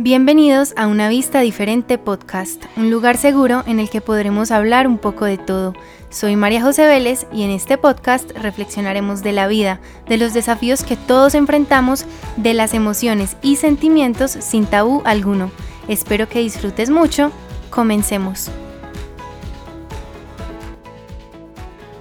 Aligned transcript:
Bienvenidos 0.00 0.74
a 0.76 0.86
Una 0.86 1.08
Vista 1.08 1.40
Diferente 1.40 1.98
Podcast, 1.98 2.62
un 2.76 2.88
lugar 2.88 3.16
seguro 3.16 3.64
en 3.66 3.80
el 3.80 3.90
que 3.90 4.00
podremos 4.00 4.52
hablar 4.52 4.86
un 4.86 4.96
poco 4.96 5.24
de 5.24 5.38
todo. 5.38 5.74
Soy 6.08 6.36
María 6.36 6.62
José 6.62 6.86
Vélez 6.86 7.26
y 7.32 7.42
en 7.42 7.50
este 7.50 7.78
podcast 7.78 8.30
reflexionaremos 8.30 9.24
de 9.24 9.32
la 9.32 9.48
vida, 9.48 9.80
de 10.06 10.16
los 10.16 10.34
desafíos 10.34 10.84
que 10.84 10.94
todos 10.94 11.34
enfrentamos, 11.34 12.04
de 12.36 12.54
las 12.54 12.74
emociones 12.74 13.36
y 13.42 13.56
sentimientos 13.56 14.30
sin 14.30 14.66
tabú 14.66 15.02
alguno. 15.04 15.50
Espero 15.88 16.28
que 16.28 16.38
disfrutes 16.38 16.90
mucho. 16.90 17.32
Comencemos. 17.68 18.52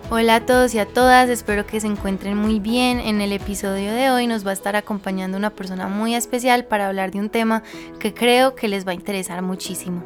Hola 0.10 0.36
a 0.36 0.46
todos 0.46 0.74
y 0.74 0.80
a 0.80 0.86
todas, 0.86 1.28
espero 1.28 1.68
que 1.68 1.82
se 1.82 1.88
encuentren 1.88 2.38
muy 2.38 2.62
bien. 2.62 3.02
En 3.02 3.20
el 3.20 3.34
episodio 3.34 3.92
de 3.92 4.10
hoy 4.10 4.26
nos 4.26 4.48
va 4.48 4.52
a 4.52 4.54
estar 4.54 4.78
acompañando 4.78 5.38
una 5.38 5.50
persona 5.50 5.90
muy 5.90 6.16
especial 6.16 6.64
para 6.64 6.88
hablar 6.88 7.12
de 7.12 7.20
un 7.20 7.30
tema 7.30 7.62
que 8.00 8.14
creo 8.14 8.56
que 8.56 8.70
les 8.70 8.88
va 8.88 8.92
a 8.92 8.96
interesar 8.96 9.42
muchísimo. 9.42 10.02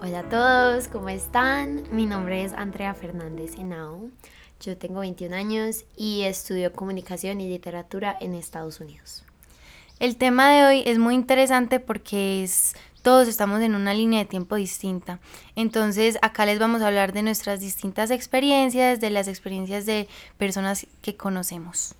Hola 0.00 0.20
a 0.20 0.28
todos, 0.30 0.88
¿cómo 0.88 1.10
están? 1.10 1.82
Mi 1.92 2.06
nombre 2.06 2.44
es 2.44 2.54
Andrea 2.54 2.94
Fernández 2.94 3.58
Henao. 3.58 4.08
Yo 4.58 4.78
tengo 4.78 5.00
21 5.00 5.36
años 5.36 5.84
y 5.94 6.22
estudio 6.22 6.72
comunicación 6.72 7.42
y 7.42 7.50
literatura 7.50 8.16
en 8.22 8.32
Estados 8.32 8.80
Unidos. 8.80 9.22
El 10.00 10.16
tema 10.16 10.50
de 10.50 10.64
hoy 10.64 10.82
es 10.86 10.96
muy 10.96 11.14
interesante 11.14 11.78
porque 11.78 12.42
es 12.42 12.74
todos 13.02 13.28
estamos 13.28 13.60
en 13.60 13.74
una 13.74 13.94
línea 13.94 14.20
de 14.20 14.26
tiempo 14.26 14.56
distinta. 14.56 15.18
Entonces, 15.56 16.18
acá 16.22 16.46
les 16.46 16.58
vamos 16.58 16.82
a 16.82 16.86
hablar 16.86 17.12
de 17.12 17.22
nuestras 17.22 17.60
distintas 17.60 18.10
experiencias, 18.10 19.00
de 19.00 19.10
las 19.10 19.28
experiencias 19.28 19.86
de 19.86 20.08
personas 20.38 20.86
que 21.02 21.16
conocemos. 21.16 21.94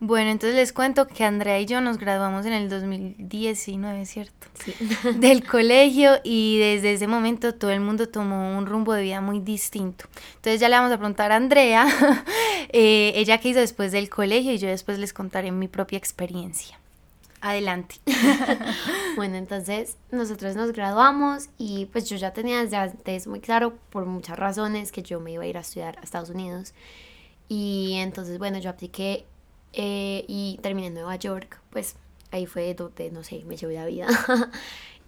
Bueno, 0.00 0.30
entonces 0.30 0.54
les 0.54 0.72
cuento 0.72 1.08
que 1.08 1.24
Andrea 1.24 1.58
y 1.58 1.66
yo 1.66 1.80
nos 1.80 1.98
graduamos 1.98 2.46
en 2.46 2.52
el 2.52 2.68
2019, 2.68 4.06
¿cierto? 4.06 4.46
Sí. 4.64 4.72
Del 5.18 5.44
colegio 5.44 6.20
y 6.22 6.58
desde 6.58 6.92
ese 6.92 7.08
momento 7.08 7.52
todo 7.54 7.72
el 7.72 7.80
mundo 7.80 8.08
tomó 8.08 8.56
un 8.56 8.66
rumbo 8.66 8.92
de 8.92 9.02
vida 9.02 9.20
muy 9.20 9.40
distinto. 9.40 10.04
Entonces 10.36 10.60
ya 10.60 10.68
le 10.68 10.76
vamos 10.76 10.92
a 10.92 10.98
preguntar 10.98 11.32
a 11.32 11.36
Andrea, 11.36 11.88
eh, 12.72 13.12
ella 13.16 13.38
qué 13.38 13.48
hizo 13.48 13.58
después 13.58 13.90
del 13.90 14.08
colegio 14.08 14.52
y 14.52 14.58
yo 14.58 14.68
después 14.68 15.00
les 15.00 15.12
contaré 15.12 15.50
mi 15.50 15.66
propia 15.66 15.98
experiencia. 15.98 16.78
Adelante. 17.40 17.96
bueno, 19.16 19.36
entonces 19.36 19.96
nosotros 20.10 20.56
nos 20.56 20.72
graduamos 20.72 21.50
y 21.56 21.86
pues 21.86 22.08
yo 22.08 22.16
ya 22.16 22.32
tenía 22.32 22.62
desde 22.62 22.76
antes 22.76 23.26
muy 23.26 23.40
claro 23.40 23.78
por 23.90 24.06
muchas 24.06 24.38
razones 24.38 24.90
que 24.90 25.02
yo 25.02 25.20
me 25.20 25.32
iba 25.32 25.44
a 25.44 25.46
ir 25.46 25.56
a 25.56 25.60
estudiar 25.60 25.98
a 25.98 26.02
Estados 26.02 26.30
Unidos. 26.30 26.74
Y 27.48 27.94
entonces, 27.98 28.38
bueno, 28.38 28.58
yo 28.58 28.70
apliqué 28.70 29.24
eh, 29.72 30.24
y 30.26 30.58
terminé 30.62 30.88
en 30.88 30.94
Nueva 30.94 31.16
York, 31.16 31.60
pues 31.70 31.96
ahí 32.30 32.46
fue 32.46 32.74
donde, 32.74 33.10
no 33.10 33.22
sé, 33.22 33.44
me 33.44 33.56
llevó 33.56 33.72
la 33.72 33.86
vida. 33.86 34.06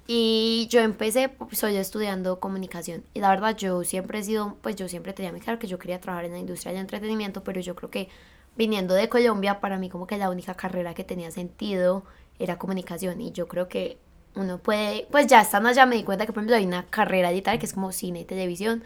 y 0.07 0.69
yo 0.71 0.81
empecé, 0.81 1.31
soy 1.53 1.77
estudiando 1.77 2.41
comunicación. 2.41 3.05
Y 3.13 3.21
la 3.21 3.31
verdad, 3.31 3.57
yo 3.57 3.83
siempre 3.85 4.21
he 4.21 4.23
sido, 4.23 4.57
pues 4.63 4.77
yo 4.77 4.89
siempre 4.89 5.13
tenía 5.13 5.33
muy 5.33 5.41
claro 5.41 5.59
que 5.59 5.67
yo 5.67 5.79
quería 5.79 6.01
trabajar 6.01 6.27
en 6.27 6.33
la 6.33 6.39
industria 6.39 6.73
del 6.73 6.81
entretenimiento, 6.81 7.43
pero 7.43 7.61
yo 7.61 7.75
creo 7.75 7.91
que 7.91 8.09
viniendo 8.57 8.95
de 8.95 9.09
Colombia, 9.09 9.61
para 9.61 9.79
mí 9.79 9.89
como 9.89 10.07
que 10.07 10.19
la 10.19 10.31
única 10.31 10.55
carrera 10.55 10.95
que 10.95 11.05
tenía 11.05 11.31
sentido 11.31 12.05
era 12.39 12.59
comunicación 12.59 13.21
y 13.21 13.33
yo 13.33 13.49
creo 13.49 13.69
que 13.69 13.99
uno 14.35 14.59
puede, 14.59 15.07
pues 15.11 15.27
ya 15.27 15.41
estando 15.41 15.69
allá 15.69 15.87
me 15.87 15.97
di 15.97 16.05
cuenta 16.05 16.27
que 16.27 16.33
por 16.33 16.43
ejemplo 16.43 16.57
hay 16.57 16.67
una 16.67 16.87
carrera 16.87 17.31
editorial 17.31 17.59
que 17.59 17.67
es 17.67 17.73
como 17.73 17.93
cine 17.93 18.21
y 18.21 18.25
televisión, 18.25 18.85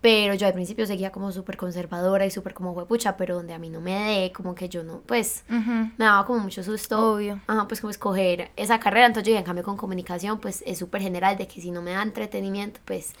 pero 0.00 0.34
yo 0.34 0.46
al 0.48 0.52
principio 0.52 0.84
seguía 0.86 1.12
como 1.12 1.30
súper 1.30 1.56
conservadora 1.56 2.26
y 2.26 2.30
súper 2.30 2.54
como 2.54 2.72
huepucha, 2.72 3.16
pero 3.16 3.36
donde 3.36 3.54
a 3.54 3.58
mí 3.58 3.70
no 3.70 3.80
me 3.80 3.94
dé, 3.94 4.32
como 4.32 4.54
que 4.54 4.68
yo 4.68 4.82
no, 4.82 5.00
pues 5.06 5.44
me 5.48 6.04
daba 6.04 6.26
como 6.26 6.40
mucho 6.40 6.64
susto. 6.64 7.14
Obvio. 7.14 7.40
Ajá, 7.46 7.68
pues 7.68 7.80
como 7.80 7.92
escoger 7.92 8.50
esa 8.56 8.80
carrera, 8.80 9.06
entonces 9.06 9.28
yo 9.28 9.30
dije, 9.30 9.38
en 9.38 9.46
cambio 9.46 9.62
con 9.62 9.76
comunicación, 9.76 10.40
pues 10.40 10.64
es 10.66 10.78
súper 10.78 11.02
general 11.02 11.38
de 11.38 11.46
que 11.46 11.60
si 11.60 11.70
no 11.70 11.82
me 11.82 11.92
da 11.92 12.02
entretenimiento, 12.02 12.80
pues... 12.84 13.12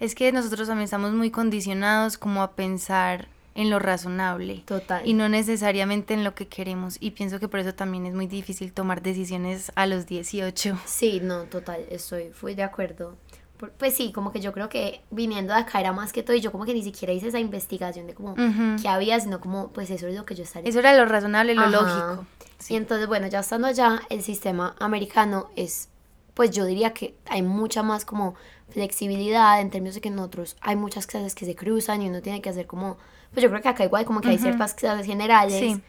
Es 0.00 0.14
que 0.14 0.30
nosotros 0.30 0.68
también 0.68 0.84
estamos 0.84 1.10
muy 1.10 1.32
condicionados 1.32 2.18
como 2.18 2.40
a 2.40 2.52
pensar 2.52 3.26
en 3.58 3.70
lo 3.70 3.80
razonable. 3.80 4.62
Total. 4.66 5.04
Y 5.04 5.14
no 5.14 5.28
necesariamente 5.28 6.14
en 6.14 6.22
lo 6.22 6.32
que 6.36 6.46
queremos. 6.46 6.96
Y 7.00 7.10
pienso 7.10 7.40
que 7.40 7.48
por 7.48 7.58
eso 7.58 7.74
también 7.74 8.06
es 8.06 8.14
muy 8.14 8.28
difícil 8.28 8.72
tomar 8.72 9.02
decisiones 9.02 9.72
a 9.74 9.86
los 9.86 10.06
18. 10.06 10.78
Sí, 10.86 11.18
no, 11.20 11.42
total, 11.42 11.84
estoy, 11.90 12.30
fui 12.30 12.54
de 12.54 12.62
acuerdo. 12.62 13.16
Pues 13.76 13.96
sí, 13.96 14.12
como 14.12 14.30
que 14.30 14.38
yo 14.38 14.52
creo 14.52 14.68
que 14.68 15.00
viniendo 15.10 15.52
de 15.52 15.58
acá 15.58 15.80
era 15.80 15.92
más 15.92 16.12
que 16.12 16.22
todo 16.22 16.36
y 16.36 16.40
yo 16.40 16.52
como 16.52 16.64
que 16.64 16.72
ni 16.72 16.84
siquiera 16.84 17.12
hice 17.12 17.26
esa 17.26 17.40
investigación 17.40 18.06
de 18.06 18.14
como 18.14 18.36
qué 18.80 18.88
había, 18.88 19.18
sino 19.18 19.40
como 19.40 19.72
pues 19.72 19.90
eso 19.90 20.06
es 20.06 20.14
lo 20.14 20.24
que 20.24 20.36
yo 20.36 20.44
estaría. 20.44 20.70
Eso 20.70 20.78
era 20.78 20.94
lo 20.94 21.04
razonable, 21.04 21.56
lo 21.56 21.66
lógico. 21.66 22.26
Y 22.68 22.76
entonces, 22.76 23.08
bueno, 23.08 23.26
ya 23.26 23.40
estando 23.40 23.66
allá, 23.66 24.02
el 24.08 24.22
sistema 24.22 24.76
americano 24.78 25.50
es, 25.56 25.88
pues 26.34 26.52
yo 26.52 26.64
diría 26.64 26.94
que 26.94 27.16
hay 27.26 27.42
mucha 27.42 27.82
más 27.82 28.04
como 28.04 28.36
flexibilidad 28.68 29.60
en 29.60 29.70
términos 29.70 29.96
de 29.96 30.00
que 30.00 30.10
en 30.10 30.20
otros 30.20 30.56
hay 30.60 30.76
muchas 30.76 31.08
clases 31.08 31.34
que 31.34 31.44
se 31.44 31.56
cruzan 31.56 32.02
y 32.02 32.08
uno 32.08 32.22
tiene 32.22 32.40
que 32.40 32.50
hacer 32.50 32.68
como 32.68 32.96
pues 33.32 33.42
yo 33.42 33.48
creo 33.50 33.62
que 33.62 33.68
acá 33.68 33.84
igual 33.84 34.04
como 34.04 34.20
que 34.20 34.28
hay 34.28 34.38
ciertas 34.38 34.74
clases 34.74 35.06
generales. 35.06 35.80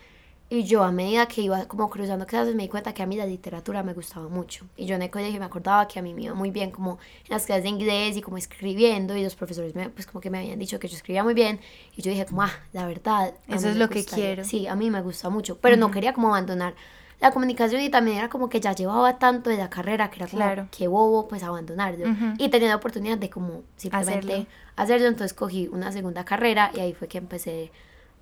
Y 0.51 0.63
yo 0.63 0.83
a 0.83 0.91
medida 0.91 1.27
que 1.27 1.41
iba 1.41 1.67
como 1.67 1.91
cruzando 1.91 2.25
clases 2.25 2.55
me 2.55 2.63
di 2.63 2.69
cuenta 2.69 2.91
que 2.91 3.03
a 3.03 3.05
mí 3.05 3.15
la 3.15 3.27
literatura 3.27 3.83
me 3.83 3.93
gustaba 3.93 4.29
mucho. 4.29 4.65
Y 4.75 4.87
yo 4.87 4.95
en 4.95 5.03
el 5.03 5.11
colegio 5.11 5.39
me 5.39 5.45
acordaba 5.45 5.87
que 5.87 5.99
a 5.99 6.01
mí 6.01 6.11
me 6.15 6.23
iba 6.23 6.33
muy 6.33 6.49
bien 6.49 6.71
como 6.71 6.97
en 7.25 7.29
las 7.29 7.45
clases 7.45 7.63
de 7.63 7.69
inglés 7.69 8.17
y 8.17 8.21
como 8.21 8.37
escribiendo 8.37 9.15
y 9.15 9.23
los 9.23 9.35
profesores 9.35 9.75
me, 9.75 9.89
pues 9.89 10.07
como 10.07 10.21
que 10.21 10.31
me 10.31 10.39
habían 10.39 10.57
dicho 10.57 10.79
que 10.79 10.87
yo 10.87 10.95
escribía 10.95 11.23
muy 11.23 11.35
bien. 11.35 11.59
Y 11.95 12.01
yo 12.01 12.09
dije 12.09 12.25
como, 12.25 12.41
ah, 12.41 12.51
la 12.73 12.87
verdad. 12.87 13.35
Eso 13.47 13.69
es 13.69 13.75
lo 13.75 13.89
que 13.89 14.03
quiero. 14.03 14.43
Sí, 14.43 14.65
a 14.65 14.75
mí 14.75 14.89
me 14.89 15.01
gusta 15.01 15.29
mucho. 15.29 15.59
Pero 15.59 15.77
no 15.77 15.91
quería 15.91 16.13
como 16.13 16.29
abandonar 16.29 16.73
la 17.19 17.31
comunicación 17.31 17.81
y 17.81 17.89
también 17.89 18.17
era 18.17 18.29
como 18.29 18.49
que 18.49 18.61
ya 18.61 18.73
llevaba 18.73 19.19
tanto 19.19 19.49
de 19.49 19.57
la 19.57 19.69
carrera 19.69 20.09
que 20.09 20.17
era 20.17 20.27
como, 20.27 20.41
claro. 20.41 20.67
qué 20.71 20.87
bobo 20.87 21.27
pues 21.27 21.43
abandonarlo. 21.43 22.05
Y 22.37 22.49
tenía 22.49 22.69
la 22.69 22.77
oportunidad 22.77 23.17
de 23.17 23.29
como 23.29 23.63
simplemente 23.75 24.47
hacerlo. 24.75 25.07
Entonces 25.07 25.33
cogí 25.33 25.67
una 25.71 25.91
segunda 25.91 26.23
carrera 26.23 26.71
y 26.73 26.79
ahí 26.79 26.93
fue 26.93 27.07
que 27.07 27.17
empecé 27.17 27.71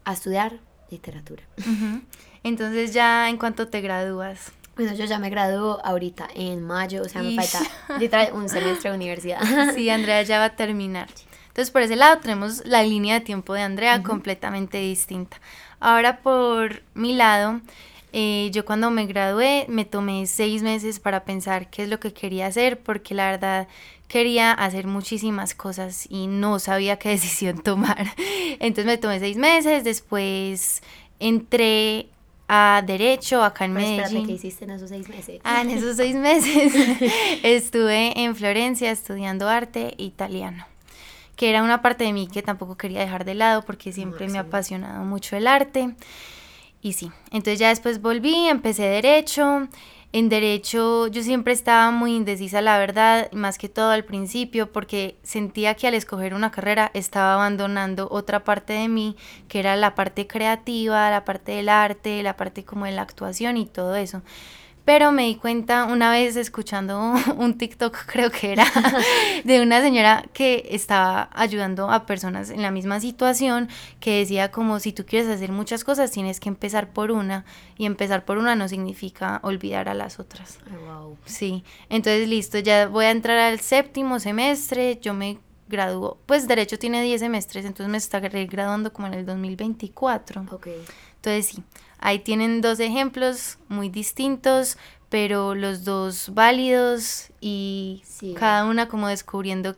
a 0.03 0.13
estudiar 0.13 0.59
literatura. 0.89 1.43
Entonces 2.43 2.93
ya 2.93 3.29
en 3.29 3.37
cuanto 3.37 3.67
te 3.67 3.81
gradúas. 3.81 4.51
Bueno, 4.75 4.93
yo 4.93 5.05
ya 5.05 5.17
me 5.17 5.31
graduó 5.31 5.83
ahorita 5.83 6.27
en 6.35 6.61
mayo, 6.61 7.01
o 7.01 7.09
sea, 7.09 7.23
me 7.23 7.35
falta 7.35 7.67
literal 7.99 8.29
un 8.33 8.47
semestre 8.47 8.91
de 8.91 8.95
universidad. 8.95 9.39
Sí, 9.73 9.89
Andrea 9.89 10.21
ya 10.21 10.37
va 10.37 10.45
a 10.45 10.55
terminar. 10.55 11.07
Entonces, 11.47 11.71
por 11.71 11.81
ese 11.81 11.95
lado 11.95 12.19
tenemos 12.19 12.63
la 12.63 12.83
línea 12.83 13.15
de 13.15 13.21
tiempo 13.21 13.55
de 13.55 13.63
Andrea 13.63 14.03
completamente 14.03 14.77
distinta. 14.77 15.37
Ahora, 15.79 16.19
por 16.19 16.83
mi 16.93 17.15
lado, 17.15 17.61
eh, 18.19 18.49
yo 18.51 18.65
cuando 18.65 18.89
me 18.89 19.05
gradué 19.05 19.67
me 19.69 19.85
tomé 19.85 20.25
seis 20.25 20.63
meses 20.63 20.99
para 20.99 21.23
pensar 21.23 21.69
qué 21.69 21.83
es 21.83 21.89
lo 21.89 21.99
que 21.99 22.13
quería 22.13 22.47
hacer, 22.47 22.79
porque 22.79 23.13
la 23.13 23.29
verdad 23.29 23.67
quería 24.07 24.53
hacer 24.53 24.87
muchísimas 24.87 25.53
cosas 25.53 26.07
y 26.09 26.25
no 26.25 26.57
sabía 26.57 26.97
qué 26.97 27.09
decisión 27.17 27.59
tomar. 27.61 28.07
Entonces 28.53 28.85
me 28.85 28.97
tomé 28.97 29.19
seis 29.19 29.37
meses, 29.37 29.83
después 29.83 30.81
entré 31.19 32.07
a 32.47 32.81
Derecho 32.83 33.43
acá 33.43 33.65
en 33.65 33.73
Medellín. 33.73 34.25
¿qué 34.25 34.33
hiciste 34.33 34.65
en 34.65 34.71
esos 34.71 34.89
seis 34.89 35.07
meses? 35.09 35.39
Ah, 35.43 35.61
en 35.61 35.69
esos 35.69 35.95
seis 35.95 36.15
meses 36.29 36.73
estuve 37.43 38.19
en 38.19 38.35
Florencia 38.35 38.89
estudiando 38.89 39.47
arte 39.47 39.93
italiano, 39.99 40.65
que 41.35 41.51
era 41.51 41.61
una 41.61 41.83
parte 41.83 42.05
de 42.05 42.13
mí 42.13 42.27
que 42.27 42.41
tampoco 42.41 42.77
quería 42.77 43.01
dejar 43.01 43.25
de 43.25 43.35
lado 43.35 43.61
porque 43.61 43.93
siempre 43.93 44.27
me 44.27 44.39
ha 44.39 44.41
apasionado 44.41 45.05
mucho 45.05 45.35
el 45.35 45.45
arte. 45.45 45.93
Y 46.81 46.93
sí, 46.93 47.11
entonces 47.31 47.59
ya 47.59 47.69
después 47.69 48.01
volví, 48.01 48.47
empecé 48.47 48.83
Derecho. 48.83 49.67
En 50.13 50.29
derecho 50.29 51.07
yo 51.07 51.21
siempre 51.21 51.51
estaba 51.51 51.91
muy 51.91 52.15
indecisa, 52.15 52.61
la 52.61 52.79
verdad, 52.79 53.29
más 53.33 53.57
que 53.57 53.67
todo 53.67 53.91
al 53.91 54.05
principio, 54.05 54.71
porque 54.71 55.17
sentía 55.21 55.75
que 55.75 55.85
al 55.85 55.95
escoger 55.95 56.33
una 56.33 56.49
carrera 56.49 56.91
estaba 56.93 57.33
abandonando 57.33 58.07
otra 58.09 58.45
parte 58.45 58.71
de 58.71 58.87
mí, 58.87 59.17
que 59.49 59.59
era 59.59 59.75
la 59.75 59.95
parte 59.95 60.25
creativa, 60.25 61.11
la 61.11 61.25
parte 61.25 61.51
del 61.51 61.67
arte, 61.67 62.23
la 62.23 62.37
parte 62.37 62.63
como 62.63 62.85
de 62.85 62.93
la 62.93 63.01
actuación 63.01 63.57
y 63.57 63.65
todo 63.65 63.95
eso. 63.97 64.21
Pero 64.87 65.11
me 65.11 65.23
di 65.23 65.35
cuenta 65.35 65.83
una 65.83 66.11
vez 66.11 66.37
escuchando 66.37 67.13
un 67.37 67.57
TikTok, 67.57 68.05
creo 68.07 68.31
que 68.31 68.53
era, 68.53 68.63
de 69.43 69.61
una 69.61 69.81
señora 69.81 70.23
que 70.31 70.65
estaba 70.71 71.29
ayudando 71.33 71.91
a 71.91 72.05
personas 72.05 72.51
en 72.51 72.61
la 72.61 72.71
misma 72.71 73.01
situación, 73.01 73.67
que 73.99 74.19
decía 74.19 74.49
como 74.49 74.79
si 74.79 74.93
tú 74.93 75.05
quieres 75.05 75.27
hacer 75.27 75.51
muchas 75.51 75.83
cosas, 75.83 76.11
tienes 76.11 76.39
que 76.39 76.47
empezar 76.47 76.93
por 76.93 77.11
una, 77.11 77.43
y 77.77 77.85
empezar 77.85 78.23
por 78.23 78.37
una 78.37 78.55
no 78.55 78.69
significa 78.69 79.41
olvidar 79.43 79.89
a 79.89 79.93
las 79.93 80.21
otras. 80.21 80.57
wow. 80.85 81.17
Sí, 81.25 81.65
entonces 81.89 82.29
listo, 82.29 82.57
ya 82.57 82.87
voy 82.87 83.07
a 83.07 83.11
entrar 83.11 83.39
al 83.39 83.59
séptimo 83.59 84.21
semestre, 84.21 84.99
yo 85.01 85.13
me 85.13 85.37
graduó, 85.67 86.17
pues 86.25 86.47
Derecho 86.47 86.79
tiene 86.79 87.03
10 87.03 87.19
semestres, 87.19 87.65
entonces 87.65 87.91
me 87.91 87.97
estaré 87.97 88.45
graduando 88.45 88.93
como 88.93 89.07
en 89.07 89.15
el 89.15 89.25
2024. 89.25 90.45
Ok. 90.49 90.67
Entonces 91.17 91.47
sí, 91.47 91.63
ahí 92.07 92.19
tienen 92.19 92.61
dos 92.61 92.79
ejemplos 92.79 93.57
muy 93.67 93.89
distintos, 93.89 94.77
pero 95.09 95.55
los 95.55 95.83
dos 95.83 96.33
válidos 96.33 97.31
y 97.41 98.01
cada 98.39 98.63
una 98.63 98.87
como 98.87 99.09
descubriendo 99.09 99.75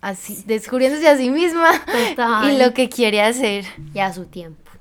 así, 0.00 0.42
descubriéndose 0.46 1.08
a 1.08 1.16
sí 1.16 1.30
misma 1.30 1.70
y 2.50 2.58
lo 2.58 2.74
que 2.74 2.88
quiere 2.88 3.22
hacer. 3.22 3.66
Y 3.94 4.00
a 4.00 4.12
su 4.12 4.24
tiempo. 4.24 4.72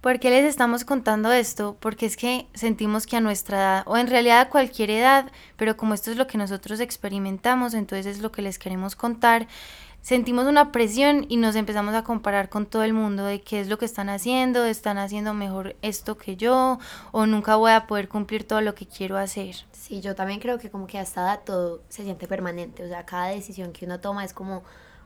¿Por 0.00 0.20
qué 0.20 0.30
les 0.30 0.44
estamos 0.44 0.84
contando 0.84 1.32
esto? 1.32 1.76
Porque 1.80 2.06
es 2.06 2.16
que 2.16 2.46
sentimos 2.54 3.06
que 3.06 3.16
a 3.16 3.20
nuestra 3.20 3.58
edad, 3.58 3.82
o 3.86 3.96
en 3.96 4.06
realidad 4.06 4.40
a 4.40 4.48
cualquier 4.50 4.90
edad, 4.90 5.32
pero 5.56 5.76
como 5.76 5.94
esto 5.94 6.12
es 6.12 6.16
lo 6.16 6.28
que 6.28 6.38
nosotros 6.38 6.78
experimentamos, 6.78 7.74
entonces 7.74 8.06
es 8.06 8.22
lo 8.22 8.30
que 8.30 8.40
les 8.40 8.60
queremos 8.60 8.94
contar, 8.94 9.48
sentimos 10.02 10.46
una 10.46 10.72
presión 10.72 11.26
y 11.28 11.36
nos 11.36 11.56
empezamos 11.56 11.94
a 11.94 12.04
comparar 12.04 12.48
con 12.48 12.66
todo 12.66 12.82
el 12.82 12.92
mundo 12.92 13.24
de 13.24 13.40
qué 13.40 13.60
es 13.60 13.68
lo 13.68 13.78
que 13.78 13.84
están 13.84 14.08
haciendo, 14.08 14.64
están 14.64 14.98
haciendo 14.98 15.34
mejor 15.34 15.76
esto 15.82 16.16
que 16.16 16.36
yo, 16.36 16.78
o 17.12 17.26
nunca 17.26 17.56
voy 17.56 17.72
a 17.72 17.86
poder 17.86 18.08
cumplir 18.08 18.44
todo 18.44 18.60
lo 18.60 18.74
que 18.74 18.86
quiero 18.86 19.16
hacer. 19.16 19.56
Sí, 19.72 20.00
yo 20.00 20.14
también 20.14 20.40
creo 20.40 20.58
que 20.58 20.70
como 20.70 20.86
que 20.86 20.98
hasta 20.98 21.22
edad 21.22 21.40
todo 21.44 21.82
se 21.88 22.04
siente 22.04 22.26
permanente, 22.26 22.84
o 22.84 22.88
sea, 22.88 23.04
cada 23.04 23.26
decisión 23.28 23.72
que 23.72 23.86
uno 23.86 24.00
toma 24.00 24.24
es 24.24 24.32
como 24.32 24.62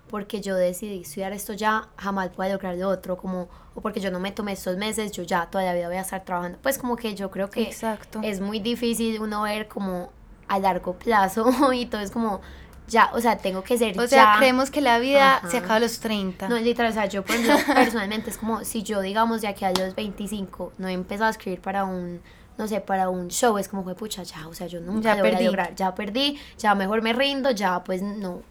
porque 0.09 0.41
yo 0.41 0.55
decidí 0.55 1.01
estudiar 1.01 1.33
esto 1.33 1.55
ya, 1.55 1.89
jamás 1.97 2.35
voy 2.37 2.47
a 2.47 2.53
lograr 2.53 2.77
lo 2.77 2.89
otro, 2.89 3.17
como, 3.17 3.49
o 3.75 3.81
porque 3.81 4.01
yo 4.01 4.11
no 4.11 4.21
me 4.21 4.33
tomé 4.33 4.53
estos 4.53 4.77
meses, 4.77 5.13
yo 5.13 5.23
ya 5.23 5.47
todavía 5.47 5.89
voy 5.89 5.97
a 5.97 6.03
estar 6.03 6.25
trabajando. 6.25 6.59
Pues 6.63 6.79
como 6.79 6.97
que 6.97 7.15
yo 7.15 7.31
creo 7.31 7.51
que 7.51 7.63
Exacto. 7.63 8.21
es 8.23 8.41
muy 8.41 8.61
difícil 8.61 9.21
uno 9.21 9.43
ver 9.43 9.67
como 9.67 10.11
a 10.47 10.59
largo 10.59 10.95
plazo 10.95 11.47
y 11.73 11.87
todo 11.87 12.01
es 12.01 12.11
como, 12.11 12.41
ya, 12.89 13.11
o 13.15 13.21
sea, 13.21 13.39
tengo 13.39 13.63
que 13.65 13.79
ser 13.79 13.99
O 13.99 14.07
sea, 14.07 14.33
ya. 14.35 14.39
creemos 14.39 14.71
que 14.71 14.81
la 14.81 14.99
vida 14.99 15.37
Ajá. 15.37 15.51
se 15.51 15.59
acaba 15.59 15.77
a 15.77 15.81
los 15.81 16.01
30. 16.01 16.49
No, 16.49 16.59
literal, 16.59 16.91
o 16.91 16.95
sea, 16.95 17.07
yo 17.07 17.25
por 17.25 17.35
ejemplo, 17.37 17.57
personalmente 17.75 18.31
es 18.31 18.37
como 18.39 18.65
si 18.65 18.83
yo, 18.83 19.01
digamos, 19.01 19.41
de 19.41 19.49
aquí 19.49 19.65
a 19.65 19.71
los 19.73 19.95
25 19.95 20.73
no 20.79 20.89
he 20.89 20.93
empezado 20.93 21.27
a 21.29 21.31
escribir 21.31 21.61
para 21.61 21.85
un, 21.85 22.21
no 22.59 22.69
sé, 22.69 22.81
para 22.81 23.09
un 23.09 23.29
show, 23.29 23.57
es 23.59 23.69
como 23.69 23.83
fue 23.85 23.95
pucha, 23.95 24.23
ya, 24.23 24.47
o 24.49 24.55
sea, 24.55 24.67
yo 24.67 24.81
nunca 24.81 25.11
Ya 25.11 25.15
lo 25.17 25.23
voy 25.23 25.31
perdí. 25.31 25.45
a 25.45 25.47
lograr, 25.47 25.75
ya 25.75 25.95
perdí, 25.95 26.39
ya 26.59 26.75
mejor 26.75 27.03
me 27.03 27.13
rindo, 27.13 27.51
ya 27.51 27.83
pues 27.85 28.03
no. 28.03 28.43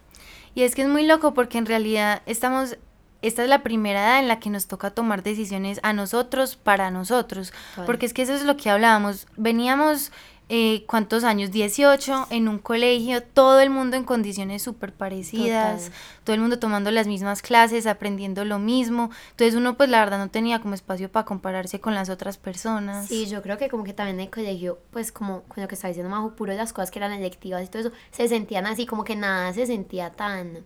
Y 0.54 0.62
es 0.62 0.74
que 0.74 0.82
es 0.82 0.88
muy 0.88 1.06
loco 1.06 1.34
porque 1.34 1.58
en 1.58 1.66
realidad 1.66 2.22
estamos, 2.26 2.76
esta 3.22 3.42
es 3.42 3.48
la 3.48 3.62
primera 3.62 4.00
edad 4.04 4.18
en 4.20 4.28
la 4.28 4.38
que 4.38 4.50
nos 4.50 4.66
toca 4.66 4.90
tomar 4.90 5.22
decisiones 5.22 5.80
a 5.82 5.92
nosotros, 5.92 6.56
para 6.56 6.90
nosotros. 6.90 7.52
Total. 7.70 7.86
Porque 7.86 8.06
es 8.06 8.12
que 8.14 8.22
eso 8.22 8.34
es 8.34 8.42
lo 8.44 8.56
que 8.56 8.68
hablábamos. 8.70 9.26
Veníamos, 9.36 10.12
eh, 10.50 10.84
¿cuántos 10.86 11.24
años? 11.24 11.50
18 11.52 12.26
en 12.30 12.48
un 12.48 12.58
colegio, 12.58 13.22
todo 13.22 13.60
el 13.60 13.70
mundo 13.70 13.96
en 13.96 14.04
condiciones 14.04 14.62
súper 14.62 14.92
parecidas, 14.92 15.84
Total. 15.84 15.98
todo 16.24 16.34
el 16.34 16.40
mundo 16.42 16.58
tomando 16.58 16.90
las 16.90 17.06
mismas 17.06 17.40
clases, 17.40 17.86
aprendiendo 17.86 18.44
lo 18.44 18.58
mismo. 18.58 19.10
Entonces 19.30 19.54
uno 19.54 19.74
pues 19.76 19.88
la 19.88 20.00
verdad 20.00 20.18
no 20.18 20.28
tenía 20.28 20.60
como 20.60 20.74
espacio 20.74 21.10
para 21.10 21.24
compararse 21.24 21.80
con 21.80 21.94
las 21.94 22.10
otras 22.10 22.36
personas. 22.36 23.06
Sí, 23.08 23.26
yo 23.26 23.40
creo 23.42 23.56
que 23.56 23.68
como 23.70 23.84
que 23.84 23.94
también 23.94 24.16
en 24.20 24.26
el 24.26 24.30
colegio, 24.30 24.78
pues 24.90 25.12
como 25.12 25.42
con 25.44 25.62
lo 25.62 25.68
que 25.68 25.76
estaba 25.76 25.88
diciendo 25.88 26.10
Majo, 26.14 26.32
puro 26.36 26.52
de 26.52 26.58
las 26.58 26.72
cosas 26.74 26.90
que 26.90 26.98
eran 26.98 27.12
electivas 27.12 27.64
y 27.64 27.68
todo 27.68 27.80
eso, 27.80 27.92
se 28.10 28.28
sentían 28.28 28.66
así, 28.66 28.84
como 28.84 29.02
que 29.04 29.16
nada 29.16 29.52
se 29.54 29.64
sentía 29.66 30.10
tan, 30.10 30.58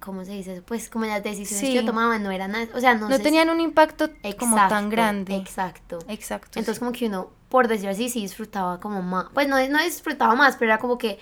¿cómo 0.00 0.24
se 0.24 0.32
dice 0.32 0.54
eso? 0.54 0.62
Pues 0.64 0.88
como 0.88 1.04
las 1.04 1.22
decisiones 1.22 1.68
Sí. 1.68 1.72
que 1.74 1.82
tomaban 1.84 2.22
no 2.22 2.30
eran, 2.30 2.52
nada- 2.52 2.68
o 2.74 2.80
sea, 2.80 2.94
no, 2.94 3.08
no 3.08 3.16
se- 3.16 3.22
tenían 3.22 3.50
un 3.50 3.60
impacto 3.60 4.10
como 4.38 4.56
tan 4.56 4.88
grande. 4.88 5.36
Exacto. 5.36 5.98
Exacto. 6.08 6.58
Entonces 6.58 6.76
sí. 6.76 6.80
como 6.80 6.92
que 6.92 7.06
uno, 7.06 7.30
por 7.50 7.68
decirlo 7.68 7.92
así, 7.92 8.08
sí 8.10 8.22
disfrutaba 8.22 8.80
como 8.80 9.02
más, 9.02 9.26
pues 9.34 9.48
no, 9.48 9.56
no 9.68 9.82
disfrutaba 9.84 10.36
más, 10.36 10.56
pero 10.56 10.72
era 10.72 10.80
como 10.80 10.98
que 10.98 11.18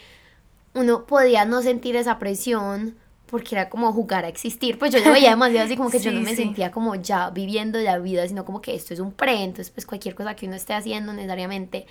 uno 0.75 1.07
podía 1.07 1.45
no 1.47 1.63
sentir 1.63 1.97
esa 1.97 2.19
presión 2.21 2.97
porque 3.27 3.57
era 3.57 3.71
como 3.71 3.93
jugar 3.93 4.25
a 4.25 4.29
existir, 4.29 4.79
pues 4.79 4.93
yo 4.93 5.01
lo 5.01 5.13
veía 5.13 5.31
demasiado 5.31 5.67
así 5.67 5.77
como 5.77 5.91
que 5.91 6.01
yo 6.03 6.13
no 6.13 6.21
me 6.21 6.37
sí. 6.37 6.37
sentía 6.37 6.71
como 6.73 6.95
ya 6.97 7.31
viviendo 7.31 7.81
la 7.81 7.99
vida, 7.99 8.29
sino 8.29 8.45
como 8.45 8.63
que 8.63 8.75
esto 8.75 8.95
es 8.95 9.01
un 9.01 9.13
pre, 9.13 9.43
entonces 9.45 9.71
pues 9.71 9.87
cualquier 9.87 10.15
cosa 10.15 10.37
que 10.37 10.47
uno 10.47 10.57
esté 10.57 10.75
haciendo 10.75 11.13
necesariamente, 11.13 11.87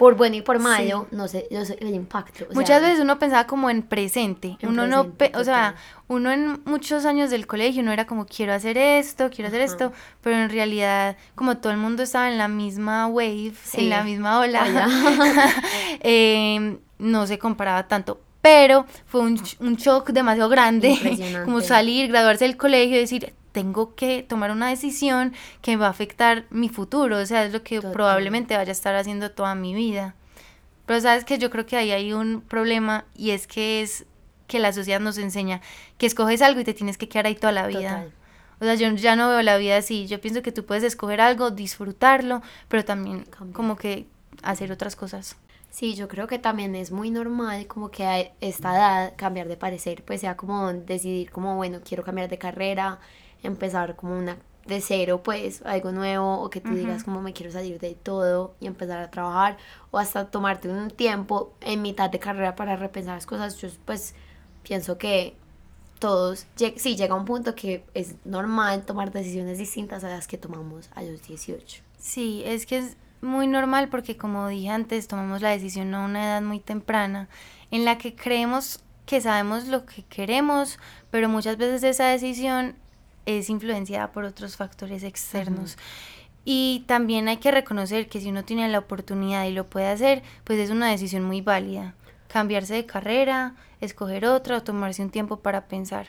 por 0.00 0.14
bueno 0.14 0.34
y 0.34 0.40
por 0.40 0.58
malo, 0.60 1.06
no 1.10 1.28
sé, 1.28 1.46
yo 1.50 1.62
sé 1.66 1.76
el 1.78 1.94
impacto. 1.94 2.46
o 2.50 2.54
Muchas 2.54 2.78
sea, 2.78 2.88
veces 2.88 3.00
uno 3.00 3.18
pensaba 3.18 3.46
como 3.46 3.68
en 3.68 3.82
presente, 3.82 4.56
En 4.62 4.70
uno 4.70 4.86
no, 4.86 5.10
presente, 5.10 5.38
o 5.38 5.44
sea, 5.44 5.74
uno 6.08 6.32
en 6.32 6.62
muchos 6.64 7.04
años 7.04 7.28
del 7.28 7.46
colegio 7.46 7.82
uno 7.82 7.92
era 7.92 8.06
como 8.06 8.24
quiero 8.24 8.54
hacer 8.54 8.78
esto, 8.78 9.28
quiero 9.28 9.48
hacer 9.48 9.60
Ajá. 9.60 9.70
esto, 9.70 9.92
pero 10.22 10.38
en 10.38 10.48
realidad 10.48 11.18
como 11.34 11.58
todo 11.58 11.70
el 11.70 11.76
mundo 11.76 12.02
estaba 12.02 12.30
en 12.30 12.38
la 12.38 12.48
misma 12.48 13.08
wave, 13.08 13.52
Sí. 13.62 13.82
en 13.82 13.90
la 13.90 14.02
misma 14.02 14.40
ola, 14.40 14.62
Ola. 14.62 14.88
eh, 16.00 16.78
no 16.98 17.26
se 17.26 17.38
comparaba 17.38 17.86
tanto. 17.86 18.22
Pero 18.40 18.86
fue 19.04 19.20
un, 19.20 19.36
shock 19.76 20.12
demasiado 20.12 20.48
grande, 20.48 20.96
como 21.44 21.60
salir, 21.60 22.08
graduarse 22.08 22.46
del 22.46 22.56
colegio 22.56 22.96
y 22.96 23.00
decir, 23.00 23.34
tengo 23.52 23.94
que 23.94 24.22
tomar 24.22 24.50
una 24.50 24.68
decisión 24.68 25.32
que 25.62 25.76
va 25.76 25.86
a 25.86 25.90
afectar 25.90 26.44
mi 26.50 26.68
futuro, 26.68 27.18
o 27.18 27.26
sea, 27.26 27.44
es 27.44 27.52
lo 27.52 27.62
que 27.62 27.80
probablemente 27.80 28.56
vaya 28.56 28.70
a 28.70 28.72
estar 28.72 28.94
haciendo 28.94 29.30
toda 29.30 29.54
mi 29.54 29.74
vida. 29.74 30.14
Pero 30.86 31.00
sabes 31.00 31.24
que 31.24 31.38
yo 31.38 31.50
creo 31.50 31.66
que 31.66 31.76
ahí 31.76 31.92
hay 31.92 32.12
un 32.12 32.40
problema 32.40 33.04
y 33.14 33.30
es 33.30 33.46
que 33.46 33.82
es 33.82 34.06
que 34.46 34.58
la 34.58 34.72
sociedad 34.72 35.00
nos 35.00 35.18
enseña 35.18 35.60
que 35.98 36.06
escoges 36.06 36.42
algo 36.42 36.60
y 36.60 36.64
te 36.64 36.74
tienes 36.74 36.98
que 36.98 37.08
quedar 37.08 37.26
ahí 37.26 37.36
toda 37.36 37.52
la 37.52 37.66
vida. 37.66 37.90
Total. 37.90 38.12
O 38.60 38.64
sea, 38.64 38.74
yo 38.74 38.94
ya 38.96 39.16
no 39.16 39.28
veo 39.28 39.42
la 39.42 39.56
vida 39.56 39.76
así. 39.76 40.06
Yo 40.06 40.20
pienso 40.20 40.42
que 40.42 40.52
tú 40.52 40.66
puedes 40.66 40.84
escoger 40.84 41.20
algo, 41.20 41.50
disfrutarlo, 41.50 42.42
pero 42.68 42.84
también 42.84 43.24
como 43.52 43.76
que 43.76 44.06
hacer 44.42 44.70
otras 44.70 44.96
cosas. 44.96 45.36
Sí, 45.70 45.94
yo 45.94 46.08
creo 46.08 46.26
que 46.26 46.38
también 46.38 46.74
es 46.74 46.90
muy 46.90 47.10
normal 47.10 47.66
como 47.68 47.90
que 47.90 48.04
a 48.04 48.18
esta 48.40 48.74
edad 48.74 49.12
cambiar 49.16 49.46
de 49.46 49.56
parecer, 49.56 50.02
pues 50.04 50.20
sea 50.20 50.36
como 50.36 50.72
decidir 50.72 51.30
como, 51.30 51.54
bueno, 51.56 51.78
quiero 51.84 52.02
cambiar 52.02 52.28
de 52.28 52.38
carrera, 52.38 52.98
empezar 53.42 53.96
como 53.96 54.16
una 54.18 54.36
de 54.66 54.80
cero, 54.80 55.22
pues 55.24 55.62
algo 55.62 55.90
nuevo, 55.90 56.40
o 56.40 56.50
que 56.50 56.60
tú 56.60 56.74
digas 56.74 57.02
como 57.02 57.20
me 57.22 57.32
quiero 57.32 57.50
salir 57.50 57.80
de 57.80 57.94
todo 57.94 58.54
y 58.60 58.66
empezar 58.66 58.98
a 59.00 59.10
trabajar, 59.10 59.56
o 59.90 59.98
hasta 59.98 60.30
tomarte 60.30 60.68
un 60.68 60.90
tiempo 60.90 61.52
en 61.60 61.82
mitad 61.82 62.10
de 62.10 62.18
carrera 62.20 62.54
para 62.54 62.76
repensar 62.76 63.14
las 63.16 63.26
cosas. 63.26 63.56
Yo 63.56 63.68
pues 63.84 64.14
pienso 64.62 64.96
que 64.98 65.34
todos, 65.98 66.46
lleg- 66.56 66.78
sí, 66.78 66.96
llega 66.96 67.14
un 67.14 67.24
punto 67.24 67.54
que 67.54 67.84
es 67.94 68.14
normal 68.24 68.84
tomar 68.84 69.10
decisiones 69.12 69.58
distintas 69.58 70.04
a 70.04 70.08
las 70.08 70.26
que 70.26 70.38
tomamos 70.38 70.90
a 70.94 71.02
los 71.02 71.22
18. 71.22 71.82
Sí, 71.98 72.42
es 72.46 72.64
que 72.66 72.78
es 72.78 72.96
muy 73.22 73.46
normal 73.46 73.88
porque 73.88 74.16
como 74.16 74.48
dije 74.48 74.70
antes, 74.70 75.08
tomamos 75.08 75.42
la 75.42 75.50
decisión 75.50 75.92
a 75.94 76.04
una 76.04 76.24
edad 76.24 76.42
muy 76.42 76.60
temprana 76.60 77.28
en 77.70 77.84
la 77.84 77.98
que 77.98 78.14
creemos 78.14 78.80
que 79.04 79.20
sabemos 79.20 79.66
lo 79.66 79.84
que 79.84 80.04
queremos, 80.04 80.78
pero 81.10 81.28
muchas 81.28 81.56
veces 81.56 81.82
esa 81.82 82.06
decisión 82.06 82.76
es 83.38 83.50
influenciada 83.50 84.12
por 84.12 84.24
otros 84.24 84.56
factores 84.56 85.02
externos. 85.02 85.76
Y 86.44 86.84
también 86.86 87.28
hay 87.28 87.36
que 87.36 87.50
reconocer 87.50 88.08
que 88.08 88.20
si 88.20 88.30
uno 88.30 88.44
tiene 88.44 88.68
la 88.68 88.78
oportunidad 88.78 89.44
y 89.46 89.52
lo 89.52 89.68
puede 89.68 89.88
hacer, 89.88 90.22
pues 90.44 90.58
es 90.58 90.70
una 90.70 90.90
decisión 90.90 91.24
muy 91.24 91.40
válida. 91.40 91.94
Cambiarse 92.28 92.74
de 92.74 92.86
carrera, 92.86 93.54
escoger 93.80 94.24
otra 94.24 94.56
o 94.56 94.62
tomarse 94.62 95.02
un 95.02 95.10
tiempo 95.10 95.40
para 95.40 95.66
pensar. 95.66 96.08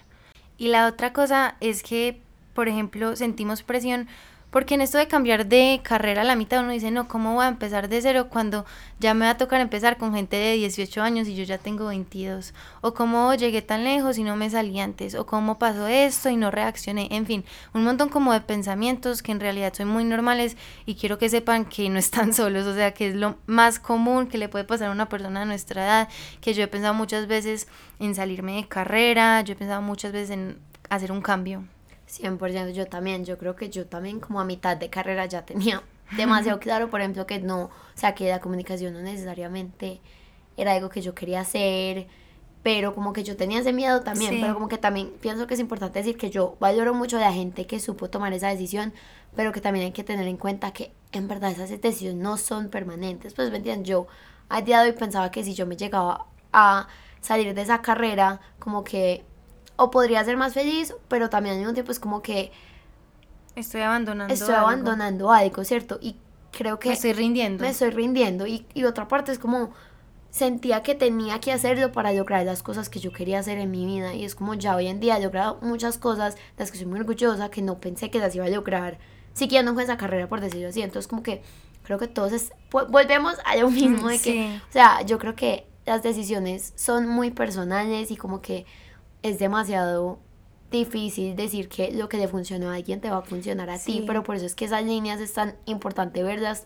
Y 0.57 0.67
la 0.67 0.87
otra 0.87 1.11
cosa 1.11 1.57
es 1.59 1.83
que, 1.83 2.21
por 2.53 2.67
ejemplo, 2.67 3.15
sentimos 3.15 3.63
presión 3.63 4.07
porque 4.51 4.75
en 4.75 4.81
esto 4.81 4.97
de 4.97 5.07
cambiar 5.07 5.45
de 5.45 5.79
carrera 5.81 6.21
a 6.21 6.25
la 6.25 6.35
mitad 6.35 6.59
uno 6.59 6.73
dice, 6.73 6.91
no, 6.91 7.07
¿cómo 7.07 7.35
voy 7.35 7.45
a 7.45 7.47
empezar 7.47 7.87
de 7.87 8.01
cero 8.01 8.27
cuando 8.29 8.65
ya 8.99 9.13
me 9.13 9.25
va 9.25 9.31
a 9.31 9.37
tocar 9.37 9.61
empezar 9.61 9.97
con 9.97 10.13
gente 10.13 10.35
de 10.35 10.55
18 10.55 11.01
años 11.01 11.29
y 11.29 11.35
yo 11.35 11.45
ya 11.45 11.57
tengo 11.57 11.87
22? 11.87 12.53
O 12.81 12.93
cómo 12.93 13.33
llegué 13.33 13.61
tan 13.61 13.85
lejos 13.85 14.17
y 14.17 14.23
no 14.23 14.35
me 14.35 14.49
salí 14.49 14.77
antes, 14.81 15.15
o 15.15 15.25
cómo 15.25 15.57
pasó 15.57 15.87
esto 15.87 16.29
y 16.29 16.35
no 16.35 16.51
reaccioné, 16.51 17.07
en 17.11 17.25
fin, 17.25 17.45
un 17.73 17.85
montón 17.85 18.09
como 18.09 18.33
de 18.33 18.41
pensamientos 18.41 19.23
que 19.23 19.31
en 19.31 19.39
realidad 19.39 19.73
son 19.73 19.87
muy 19.87 20.03
normales 20.03 20.57
y 20.85 20.95
quiero 20.95 21.17
que 21.17 21.29
sepan 21.29 21.63
que 21.63 21.89
no 21.89 21.97
están 21.97 22.33
solos, 22.33 22.67
o 22.67 22.75
sea, 22.75 22.93
que 22.93 23.07
es 23.07 23.15
lo 23.15 23.37
más 23.45 23.79
común 23.79 24.27
que 24.27 24.37
le 24.37 24.49
puede 24.49 24.65
pasar 24.65 24.89
a 24.89 24.91
una 24.91 25.07
persona 25.07 25.39
de 25.39 25.45
nuestra 25.45 25.85
edad, 25.85 26.09
que 26.41 26.53
yo 26.53 26.61
he 26.61 26.67
pensado 26.67 26.93
muchas 26.93 27.25
veces 27.25 27.69
en 27.99 28.15
salirme 28.15 28.57
de 28.57 28.67
carrera, 28.67 29.39
yo 29.41 29.53
he 29.53 29.55
pensado 29.55 29.81
muchas 29.81 30.11
veces 30.11 30.31
en 30.31 30.57
hacer 30.89 31.13
un 31.13 31.21
cambio. 31.21 31.63
100% 32.11 32.71
yo 32.73 32.87
también, 32.87 33.23
yo 33.25 33.37
creo 33.37 33.55
que 33.55 33.69
yo 33.69 33.85
también 33.87 34.19
como 34.19 34.41
a 34.41 34.45
mitad 34.45 34.75
de 34.77 34.89
carrera 34.89 35.25
ya 35.27 35.45
tenía 35.45 35.81
demasiado 36.17 36.59
claro, 36.59 36.89
por 36.89 36.99
ejemplo, 37.01 37.25
que 37.25 37.39
no, 37.39 37.63
o 37.65 37.69
sea, 37.95 38.13
que 38.15 38.27
la 38.29 38.39
comunicación 38.41 38.93
no 38.93 39.01
necesariamente 39.01 40.01
era 40.57 40.73
algo 40.73 40.89
que 40.89 41.01
yo 41.01 41.15
quería 41.15 41.39
hacer, 41.41 42.07
pero 42.63 42.93
como 42.93 43.13
que 43.13 43.23
yo 43.23 43.35
tenía 43.37 43.59
ese 43.59 43.73
miedo 43.73 44.01
también, 44.01 44.31
Sí. 44.33 44.39
pero 44.41 44.53
como 44.53 44.67
que 44.67 44.77
también 44.77 45.09
pienso 45.21 45.47
que 45.47 45.53
es 45.55 45.59
importante 45.59 45.99
decir 45.99 46.17
que 46.17 46.29
yo 46.29 46.57
valoro 46.59 46.93
mucho 46.93 47.17
a 47.17 47.21
la 47.21 47.31
gente 47.33 47.65
que 47.65 47.79
supo 47.79 48.09
tomar 48.09 48.33
esa 48.33 48.49
decisión, 48.49 48.93
pero 49.35 49.51
que 49.53 49.61
también 49.61 49.85
hay 49.85 49.91
que 49.93 50.03
tener 50.03 50.27
en 50.27 50.37
cuenta 50.37 50.71
que 50.71 50.91
en 51.13 51.27
verdad 51.27 51.51
esas 51.51 51.69
decisiones 51.69 52.21
no 52.21 52.37
son 52.37 52.69
permanentes, 52.69 53.33
pues 53.33 53.49
me 53.49 53.57
entiendes, 53.57 53.87
yo 53.87 54.07
a 54.49 54.61
día 54.61 54.81
de 54.83 54.89
hoy 54.91 54.95
pensaba 54.97 55.31
que 55.31 55.43
si 55.43 55.53
yo 55.53 55.65
me 55.65 55.77
llegaba 55.77 56.25
a 56.51 56.87
salir 57.21 57.53
de 57.53 57.61
esa 57.61 57.81
carrera, 57.81 58.41
como 58.59 58.83
que 58.83 59.23
o 59.81 59.91
podría 59.91 60.23
ser 60.23 60.37
más 60.37 60.53
feliz, 60.53 60.93
pero 61.07 61.29
también 61.29 61.53
al 61.55 61.59
mismo 61.59 61.73
tiempo 61.73 61.91
es 61.91 61.99
como 61.99 62.21
que 62.21 62.51
Estoy 63.55 63.81
abandonando. 63.81 64.33
estoy 64.33 64.53
algo. 64.55 64.67
abandonando 64.67 65.31
algo, 65.31 65.63
¿cierto? 65.63 65.97
Y 66.01 66.15
creo 66.51 66.79
que 66.79 66.89
Me 66.89 66.93
estoy 66.95 67.13
rindiendo. 67.13 67.63
me 67.63 67.69
estoy 67.69 67.89
rindiendo. 67.89 68.47
Y, 68.47 68.65
y 68.73 68.83
otra 68.85 69.07
parte 69.07 69.31
es 69.31 69.39
como 69.39 69.71
sentía 70.29 70.81
que 70.83 70.95
tenía 70.95 71.39
que 71.41 71.51
hacerlo 71.51 71.91
para 71.91 72.13
lograr 72.13 72.45
las 72.45 72.63
cosas 72.63 72.87
que 72.89 72.99
yo 72.99 73.11
quería 73.11 73.39
hacer 73.39 73.57
en 73.57 73.69
mi 73.71 73.85
vida. 73.85 74.13
Y 74.13 74.23
es 74.23 74.35
como 74.35 74.53
ya 74.53 74.75
hoy 74.75 74.87
en 74.87 74.99
día 75.01 75.17
he 75.17 75.21
logrado 75.21 75.57
muchas 75.61 75.97
cosas 75.97 76.35
de 76.35 76.41
las 76.59 76.71
que 76.71 76.77
soy 76.77 76.87
muy 76.87 76.99
orgullosa, 76.99 77.49
que 77.49 77.61
no 77.61 77.79
pensé 77.79 78.09
que 78.09 78.19
las 78.19 78.33
iba 78.35 78.45
a 78.45 78.49
lograr 78.49 78.97
siguiendo 79.33 79.73
con 79.73 79.83
esa 79.83 79.97
carrera, 79.97 80.27
por 80.29 80.39
decirlo 80.39 80.69
así. 80.69 80.81
Entonces 80.81 81.07
como 81.09 81.21
que 81.23 81.41
creo 81.83 81.97
que 81.99 82.07
todos 82.07 82.31
es, 82.31 82.53
volvemos 82.71 83.35
a 83.45 83.55
lo 83.57 83.69
mismo 83.69 84.07
de 84.07 84.17
que, 84.19 84.31
Sí. 84.31 84.61
o 84.69 84.71
sea, 84.71 85.01
yo 85.01 85.17
creo 85.19 85.35
que 85.35 85.67
las 85.85 86.03
decisiones 86.03 86.71
son 86.77 87.07
muy 87.07 87.31
personales 87.31 88.11
y 88.11 88.15
como 88.15 88.41
que 88.41 88.65
es 89.23 89.39
demasiado 89.39 90.19
difícil 90.71 91.35
decir 91.35 91.67
que 91.67 91.91
lo 91.91 92.07
que 92.07 92.17
le 92.17 92.27
funcionó 92.27 92.69
a 92.69 92.75
alguien 92.75 93.01
te 93.01 93.09
va 93.09 93.17
a 93.17 93.21
funcionar 93.21 93.69
a 93.69 93.77
ti, 93.77 94.03
pero 94.07 94.23
por 94.23 94.37
eso 94.37 94.45
es 94.45 94.55
que 94.55 94.65
esas 94.65 94.85
líneas 94.85 95.19
es 95.19 95.33
tan 95.33 95.55
importante 95.65 96.23
verlas 96.23 96.65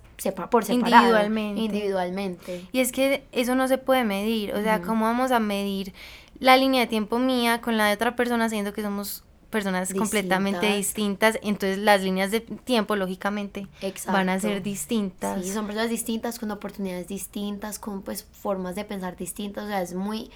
por 0.51 0.63
separado. 0.63 1.05
Individualmente. 1.05 1.61
Individualmente. 1.61 2.65
Y 2.71 2.79
es 2.79 2.91
que 2.91 3.25
eso 3.31 3.55
no 3.55 3.67
se 3.67 3.79
puede 3.79 4.03
medir, 4.03 4.53
o 4.53 4.61
sea, 4.61 4.81
¿cómo 4.81 5.05
vamos 5.05 5.31
a 5.31 5.39
medir 5.39 5.93
la 6.39 6.55
línea 6.55 6.81
de 6.81 6.87
tiempo 6.87 7.17
mía 7.17 7.61
con 7.61 7.77
la 7.77 7.87
de 7.87 7.93
otra 7.93 8.15
persona 8.15 8.47
siendo 8.47 8.73
que 8.73 8.83
somos 8.83 9.23
personas 9.49 9.93
completamente 9.93 10.75
distintas, 10.75 11.39
entonces 11.41 11.77
las 11.77 12.03
líneas 12.03 12.29
de 12.29 12.41
tiempo 12.41 12.97
lógicamente 12.97 13.67
van 14.07 14.27
a 14.27 14.37
ser 14.37 14.61
distintas. 14.61 15.41
Sí, 15.45 15.51
son 15.51 15.65
personas 15.65 15.89
distintas, 15.89 16.39
con 16.39 16.51
oportunidades 16.51 17.07
distintas, 17.07 17.79
con 17.79 18.01
pues 18.01 18.25
formas 18.25 18.75
de 18.75 18.83
pensar 18.83 19.15
distintas, 19.15 19.63
o 19.63 19.67
sea, 19.67 19.81
es 19.81 19.93
muy 19.93 20.29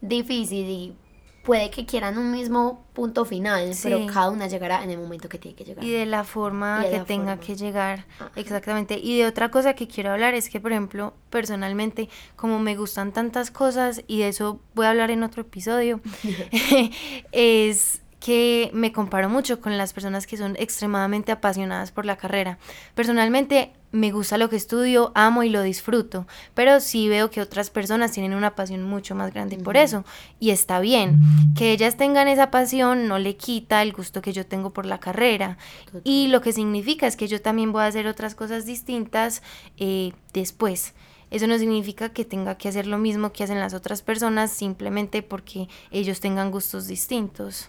difícil 0.00 0.68
y 0.68 0.96
puede 1.44 1.70
que 1.70 1.84
quieran 1.84 2.16
un 2.18 2.32
mismo 2.32 2.84
punto 2.94 3.24
final, 3.24 3.72
pero 3.82 4.06
cada 4.06 4.30
una 4.30 4.48
llegará 4.48 4.82
en 4.82 4.90
el 4.90 4.98
momento 4.98 5.28
que 5.28 5.38
tiene 5.38 5.54
que 5.54 5.64
llegar. 5.64 5.84
Y 5.84 5.90
de 5.90 6.06
la 6.06 6.24
forma 6.24 6.84
que 6.90 7.00
tenga 7.00 7.38
que 7.38 7.54
llegar, 7.54 8.06
exactamente. 8.34 8.98
Y 8.98 9.18
de 9.18 9.26
otra 9.26 9.50
cosa 9.50 9.74
que 9.74 9.86
quiero 9.86 10.10
hablar 10.10 10.34
es 10.34 10.48
que, 10.48 10.60
por 10.60 10.72
ejemplo, 10.72 11.12
personalmente, 11.30 12.08
como 12.34 12.58
me 12.58 12.76
gustan 12.76 13.12
tantas 13.12 13.50
cosas, 13.50 14.02
y 14.06 14.20
de 14.20 14.28
eso 14.28 14.60
voy 14.74 14.86
a 14.86 14.90
hablar 14.90 15.10
en 15.10 15.22
otro 15.22 15.42
episodio, 15.42 16.00
es 17.32 18.00
que 18.24 18.70
me 18.72 18.90
comparo 18.90 19.28
mucho 19.28 19.60
con 19.60 19.76
las 19.76 19.92
personas 19.92 20.26
que 20.26 20.38
son 20.38 20.56
extremadamente 20.58 21.30
apasionadas 21.30 21.92
por 21.92 22.06
la 22.06 22.16
carrera. 22.16 22.56
Personalmente 22.94 23.74
me 23.92 24.12
gusta 24.12 24.38
lo 24.38 24.48
que 24.48 24.56
estudio, 24.56 25.12
amo 25.14 25.42
y 25.42 25.50
lo 25.50 25.60
disfruto, 25.60 26.26
pero 26.54 26.80
sí 26.80 27.06
veo 27.10 27.30
que 27.30 27.42
otras 27.42 27.68
personas 27.68 28.12
tienen 28.12 28.32
una 28.32 28.54
pasión 28.54 28.82
mucho 28.82 29.14
más 29.14 29.30
grande 29.30 29.58
por 29.58 29.76
eso 29.76 30.06
y 30.40 30.52
está 30.52 30.80
bien. 30.80 31.20
Que 31.54 31.72
ellas 31.72 31.98
tengan 31.98 32.26
esa 32.26 32.50
pasión 32.50 33.08
no 33.08 33.18
le 33.18 33.36
quita 33.36 33.82
el 33.82 33.92
gusto 33.92 34.22
que 34.22 34.32
yo 34.32 34.46
tengo 34.46 34.70
por 34.70 34.86
la 34.86 35.00
carrera 35.00 35.58
y 36.02 36.28
lo 36.28 36.40
que 36.40 36.54
significa 36.54 37.06
es 37.06 37.16
que 37.16 37.28
yo 37.28 37.42
también 37.42 37.72
voy 37.72 37.82
a 37.82 37.88
hacer 37.88 38.06
otras 38.06 38.34
cosas 38.34 38.64
distintas 38.64 39.42
eh, 39.76 40.14
después. 40.32 40.94
Eso 41.30 41.46
no 41.46 41.58
significa 41.58 42.08
que 42.08 42.24
tenga 42.24 42.56
que 42.56 42.70
hacer 42.70 42.86
lo 42.86 42.96
mismo 42.96 43.32
que 43.32 43.44
hacen 43.44 43.60
las 43.60 43.74
otras 43.74 44.00
personas 44.00 44.50
simplemente 44.50 45.22
porque 45.22 45.68
ellos 45.90 46.20
tengan 46.20 46.50
gustos 46.50 46.86
distintos. 46.86 47.68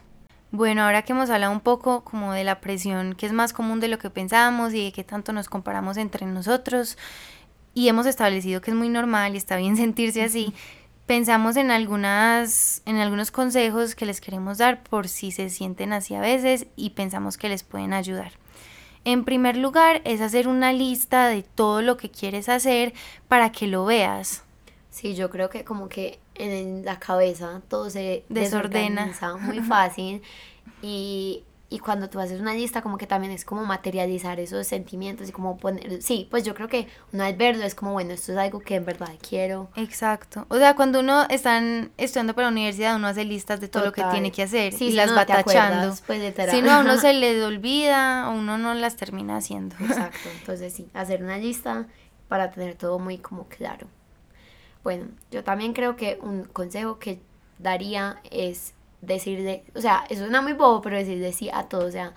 Bueno, 0.56 0.84
ahora 0.84 1.02
que 1.02 1.12
hemos 1.12 1.30
hablado 1.30 1.52
un 1.52 1.60
poco 1.60 2.06
como 2.06 2.32
de 2.32 2.46
la 2.46 2.62
presión 2.62 3.14
que 3.14 3.26
es 3.26 3.34
más 3.34 3.52
común 3.52 3.82
de 3.82 3.90
lo 3.90 4.00
que 4.00 4.10
pensamos 4.10 4.74
y 4.74 4.86
de 4.86 4.94
qué 4.94 5.04
tanto 5.04 5.34
nos 5.34 5.50
comparamos 5.50 5.98
entre 5.98 6.26
nosotros 6.26 6.98
y 7.74 7.90
hemos 7.90 8.06
establecido 8.06 8.62
que 8.62 8.72
es 8.72 8.78
muy 8.78 8.88
normal 8.88 9.34
y 9.34 9.38
está 9.38 9.58
bien 9.58 9.76
sentirse 9.76 10.24
así, 10.24 10.54
pensamos 11.08 11.58
en 11.58 11.72
algunas 11.72 12.82
en 12.86 12.96
algunos 13.00 13.32
consejos 13.32 13.96
que 13.96 14.06
les 14.06 14.22
queremos 14.22 14.58
dar 14.58 14.82
por 14.82 15.10
si 15.10 15.32
se 15.32 15.50
sienten 15.50 15.92
así 15.92 16.16
a 16.16 16.22
veces 16.22 16.68
y 16.78 16.92
pensamos 16.92 17.38
que 17.38 17.50
les 17.50 17.64
pueden 17.64 17.92
ayudar. 17.92 18.32
En 19.04 19.26
primer 19.26 19.58
lugar, 19.58 20.02
es 20.06 20.22
hacer 20.22 20.48
una 20.48 20.72
lista 20.72 21.28
de 21.28 21.44
todo 21.44 21.82
lo 21.82 21.98
que 21.98 22.10
quieres 22.10 22.48
hacer 22.48 22.94
para 23.28 23.52
que 23.52 23.68
lo 23.68 23.84
veas. 23.84 24.45
Sí, 24.96 25.14
yo 25.14 25.30
creo 25.30 25.50
que 25.50 25.66
como 25.66 25.90
que 25.90 26.20
en 26.36 26.86
la 26.86 27.00
cabeza 27.00 27.62
todo 27.68 27.90
se 27.90 28.24
desordena 28.30 29.12
muy 29.42 29.60
fácil 29.60 30.22
y, 30.82 31.44
y 31.70 31.80
cuando 31.80 32.10
tú 32.10 32.22
haces 32.22 32.40
una 32.40 32.54
lista 32.54 32.82
como 32.82 32.98
que 32.98 33.06
también 33.06 33.34
es 33.34 33.44
como 33.44 33.66
materializar 33.66 34.40
esos 34.40 34.66
sentimientos 34.66 35.28
y 35.28 35.34
como 35.34 35.58
poner, 35.58 36.02
sí, 36.02 36.30
pues 36.32 36.46
yo 36.46 36.56
creo 36.56 36.70
que 36.70 36.88
una 37.12 37.26
vez 37.26 37.38
verlo 37.38 37.66
es 37.66 37.76
como, 37.76 37.92
bueno, 37.92 38.14
esto 38.14 38.32
es 38.32 38.38
algo 38.38 38.62
que 38.62 38.76
en 38.76 38.86
verdad 38.86 39.10
quiero. 39.20 39.68
Exacto. 39.76 40.46
O 40.48 40.56
sea, 40.56 40.78
cuando 40.78 41.02
uno 41.02 41.26
está 41.30 41.62
estudiando 41.98 42.34
para 42.34 42.48
la 42.48 42.54
universidad, 42.54 42.96
uno 42.96 43.08
hace 43.08 43.26
listas 43.26 43.60
de 43.60 43.68
todo 43.68 43.84
lo 43.84 43.92
que 43.92 44.06
tiene 44.12 44.32
que 44.32 44.44
hacer 44.44 44.74
y 44.80 44.92
las 44.94 45.12
va 45.12 45.26
tachando. 45.26 45.94
Pues, 46.08 46.34
si 46.52 46.62
no, 46.62 46.72
a 46.72 46.80
uno 46.80 46.96
se 47.02 47.12
le 47.12 47.44
olvida 47.44 48.30
o 48.30 48.36
uno 48.36 48.58
no 48.58 48.74
las 48.74 48.96
termina 48.96 49.36
haciendo. 49.36 49.76
Exacto. 49.82 50.30
Entonces 50.40 50.72
sí, 50.72 50.88
hacer 50.94 51.22
una 51.22 51.38
lista 51.38 51.86
para 52.30 52.50
tener 52.50 52.76
todo 52.76 52.98
muy 52.98 53.18
como 53.18 53.50
claro. 53.50 53.90
Bueno, 54.86 55.08
yo 55.32 55.44
también 55.44 55.74
creo 55.74 55.96
que 55.96 56.20
un 56.22 56.44
consejo 56.44 57.00
que 57.00 57.20
daría 57.58 58.22
es 58.30 58.76
decir 59.02 59.42
de, 59.42 59.64
o 59.74 59.82
sea, 59.82 60.06
eso 60.10 60.22
suena 60.22 60.44
muy 60.44 60.54
bobo, 60.54 60.80
pero 60.82 60.96
decir 60.96 61.20
de 61.20 61.34
sí 61.34 61.50
a 61.52 61.64
todo, 61.64 61.88
o 61.88 61.92
sea, 61.92 62.14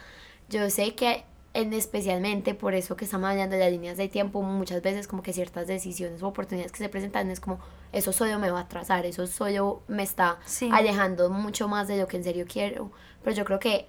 yo 0.50 0.68
sé 0.68 0.94
que 0.94 1.24
en 1.54 1.72
especialmente 1.72 2.52
por 2.52 2.74
eso 2.74 2.94
que 2.94 3.06
estamos 3.06 3.30
hablando 3.30 3.56
de 3.56 3.62
las 3.62 3.72
líneas 3.72 3.96
de 3.96 4.08
tiempo, 4.08 4.42
muchas 4.42 4.82
veces 4.82 5.08
como 5.08 5.22
que 5.22 5.32
ciertas 5.32 5.66
decisiones 5.66 6.22
o 6.22 6.28
oportunidades 6.28 6.70
que 6.70 6.76
se 6.76 6.90
presentan 6.90 7.30
es 7.30 7.40
como, 7.40 7.58
eso 7.90 8.12
solo 8.12 8.38
me 8.38 8.50
va 8.50 8.58
a 8.58 8.62
atrasar, 8.64 9.06
eso 9.06 9.26
solo 9.26 9.80
me 9.88 10.02
está 10.02 10.38
alejando 10.70 11.30
mucho 11.30 11.68
más 11.68 11.88
de 11.88 11.96
lo 11.96 12.06
que 12.06 12.18
en 12.18 12.24
serio 12.24 12.44
quiero, 12.46 12.92
pero 13.24 13.34
yo 13.34 13.46
creo 13.46 13.58
que 13.58 13.88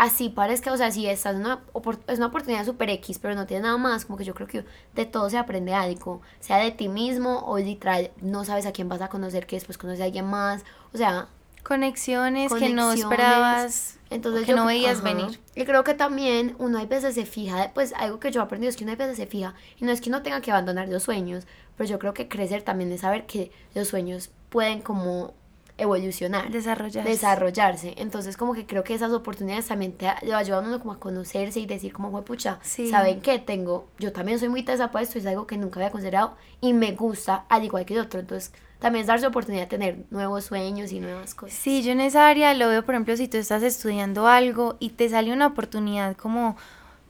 así 0.00 0.30
parezca, 0.30 0.72
o 0.72 0.78
sea, 0.78 0.90
si 0.90 1.06
esta 1.06 1.30
es 1.30 1.36
una, 1.36 1.60
es 2.06 2.16
una 2.16 2.28
oportunidad 2.28 2.64
super 2.64 2.88
X, 2.88 3.18
pero 3.18 3.34
no 3.34 3.44
tiene 3.44 3.64
nada 3.64 3.76
más, 3.76 4.06
como 4.06 4.16
que 4.16 4.24
yo 4.24 4.32
creo 4.32 4.48
que 4.48 4.64
de 4.94 5.04
todo 5.04 5.28
se 5.28 5.36
aprende 5.36 5.74
algo, 5.74 6.22
sea 6.40 6.56
de 6.56 6.70
ti 6.70 6.88
mismo 6.88 7.40
o 7.40 7.58
literal, 7.58 8.10
no 8.22 8.46
sabes 8.46 8.64
a 8.64 8.72
quién 8.72 8.88
vas 8.88 9.02
a 9.02 9.08
conocer, 9.08 9.46
que 9.46 9.56
después 9.56 9.76
conoce 9.76 10.00
a 10.00 10.06
alguien 10.06 10.24
más, 10.24 10.64
o 10.94 10.96
sea... 10.96 11.28
Conexiones, 11.62 12.50
que 12.50 12.70
no 12.70 12.94
esperabas, 12.94 13.98
entonces 14.08 14.46
que 14.46 14.54
no 14.54 14.64
veías 14.64 15.02
venir. 15.02 15.38
Y 15.54 15.66
creo 15.66 15.84
que 15.84 15.92
también 15.92 16.56
uno 16.58 16.78
hay 16.78 16.86
veces 16.86 17.14
se 17.14 17.26
fija, 17.26 17.70
pues 17.74 17.92
algo 17.92 18.18
que 18.20 18.30
yo 18.30 18.40
he 18.40 18.44
aprendido 18.44 18.70
es 18.70 18.78
que 18.78 18.84
uno 18.84 18.92
hay 18.92 18.96
veces 18.96 19.18
se 19.18 19.26
fija, 19.26 19.52
y 19.78 19.84
no 19.84 19.92
es 19.92 20.00
que 20.00 20.08
uno 20.08 20.22
tenga 20.22 20.40
que 20.40 20.50
abandonar 20.50 20.88
los 20.88 21.02
sueños, 21.02 21.46
pero 21.76 21.90
yo 21.90 21.98
creo 21.98 22.14
que 22.14 22.26
crecer 22.26 22.62
también 22.62 22.90
es 22.90 23.02
saber 23.02 23.26
que 23.26 23.52
los 23.74 23.88
sueños 23.88 24.30
pueden 24.48 24.80
como 24.80 25.34
evolucionar. 25.80 26.50
Desarrollarse. 26.50 27.08
Desarrollarse. 27.08 27.94
Entonces, 27.96 28.36
como 28.36 28.54
que 28.54 28.66
creo 28.66 28.84
que 28.84 28.94
esas 28.94 29.12
oportunidades 29.12 29.66
también 29.66 29.92
te 29.92 30.08
lo 30.22 30.36
ayudan 30.36 30.64
a 30.64 30.68
uno 30.68 30.78
como 30.80 30.92
a 30.92 31.00
conocerse 31.00 31.60
y 31.60 31.66
decir 31.66 31.92
como, 31.92 32.10
fue 32.10 32.24
pucha, 32.24 32.58
¿saben 32.62 33.20
qué? 33.20 33.38
Tengo, 33.38 33.88
yo 33.98 34.12
también 34.12 34.38
soy 34.38 34.48
muy 34.48 34.62
tesa 34.62 34.90
para 34.90 35.02
esto, 35.02 35.18
es 35.18 35.26
algo 35.26 35.46
que 35.46 35.56
nunca 35.56 35.80
había 35.80 35.90
considerado 35.90 36.36
y 36.60 36.72
me 36.72 36.92
gusta 36.92 37.44
al 37.48 37.64
igual 37.64 37.84
que 37.84 37.94
el 37.94 38.00
otro. 38.00 38.20
Entonces, 38.20 38.52
también 38.78 39.02
es 39.02 39.06
darse 39.08 39.26
oportunidad 39.26 39.64
de 39.64 39.68
tener 39.68 39.98
nuevos 40.10 40.44
sueños 40.44 40.90
y 40.90 41.00
nuevas 41.00 41.34
cosas. 41.34 41.56
Sí, 41.56 41.82
yo 41.82 41.92
en 41.92 42.00
esa 42.00 42.28
área 42.28 42.54
lo 42.54 42.68
veo, 42.68 42.84
por 42.84 42.94
ejemplo, 42.94 43.16
si 43.16 43.28
tú 43.28 43.36
estás 43.36 43.62
estudiando 43.62 44.26
algo 44.26 44.76
y 44.80 44.90
te 44.90 45.08
sale 45.08 45.32
una 45.32 45.48
oportunidad 45.48 46.16
como 46.16 46.56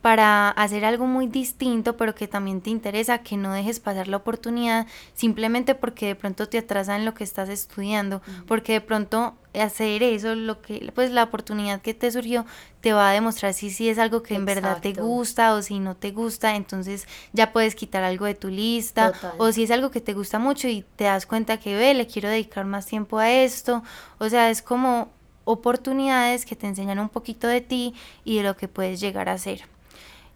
para 0.03 0.49
hacer 0.51 0.85
algo 0.85 1.07
muy 1.07 1.27
distinto, 1.27 1.97
pero 1.97 2.15
que 2.15 2.27
también 2.27 2.63
te 2.63 2.71
interesa, 2.71 3.19
que 3.19 3.37
no 3.37 3.53
dejes 3.53 3.81
pasar 3.81 4.09
la 4.09 4.17
oportunidad 4.17 4.87
simplemente 5.15 5.75
porque 5.75 6.07
de 6.07 6.15
pronto 6.15 6.49
te 6.49 6.59
atrasa 6.59 6.97
en 6.97 7.05
lo 7.05 7.13
que 7.13 7.25
estás 7.25 7.51
estudiando, 7.51 8.23
porque 8.47 8.73
de 8.73 8.81
pronto 8.81 9.35
hacer 9.53 10.03
eso, 10.03 10.35
lo 10.35 10.63
que, 10.63 10.91
pues 10.95 11.11
la 11.11 11.25
oportunidad 11.25 11.83
que 11.83 11.93
te 11.93 12.11
surgió, 12.11 12.47
te 12.81 12.95
va 12.95 13.11
a 13.11 13.13
demostrar 13.13 13.53
si, 13.53 13.69
si 13.69 13.91
es 13.91 13.99
algo 13.99 14.23
que 14.23 14.37
en 14.37 14.47
verdad 14.47 14.81
te 14.81 14.95
gusta 14.95 15.53
o 15.55 15.61
si 15.61 15.81
no 15.81 15.97
te 15.97 16.13
gusta, 16.13 16.57
entonces 16.57 17.07
ya 17.33 17.53
puedes 17.53 17.75
quitar 17.75 18.03
algo 18.03 18.25
de 18.25 18.35
tu 18.35 18.49
lista, 18.49 19.13
o 19.37 19.53
si 19.53 19.65
es 19.65 19.71
algo 19.71 19.91
que 19.91 20.01
te 20.01 20.15
gusta 20.15 20.39
mucho 20.39 20.67
y 20.67 20.85
te 20.97 21.05
das 21.05 21.27
cuenta 21.27 21.59
que, 21.59 21.77
ve, 21.77 21.93
le 21.93 22.07
quiero 22.07 22.31
dedicar 22.31 22.65
más 22.65 22.87
tiempo 22.87 23.19
a 23.19 23.31
esto, 23.31 23.83
o 24.19 24.29
sea, 24.31 24.49
es 24.49 24.63
como 24.63 25.11
oportunidades 25.45 26.47
que 26.47 26.57
te 26.57 26.67
enseñan 26.67 27.01
un 27.01 27.09
poquito 27.09 27.49
de 27.49 27.61
ti 27.61 27.95
y 28.25 28.39
de 28.39 28.45
lo 28.45 28.57
que 28.57 28.69
puedes 28.69 29.01
llegar 29.01 29.29
a 29.29 29.37
ser. 29.37 29.65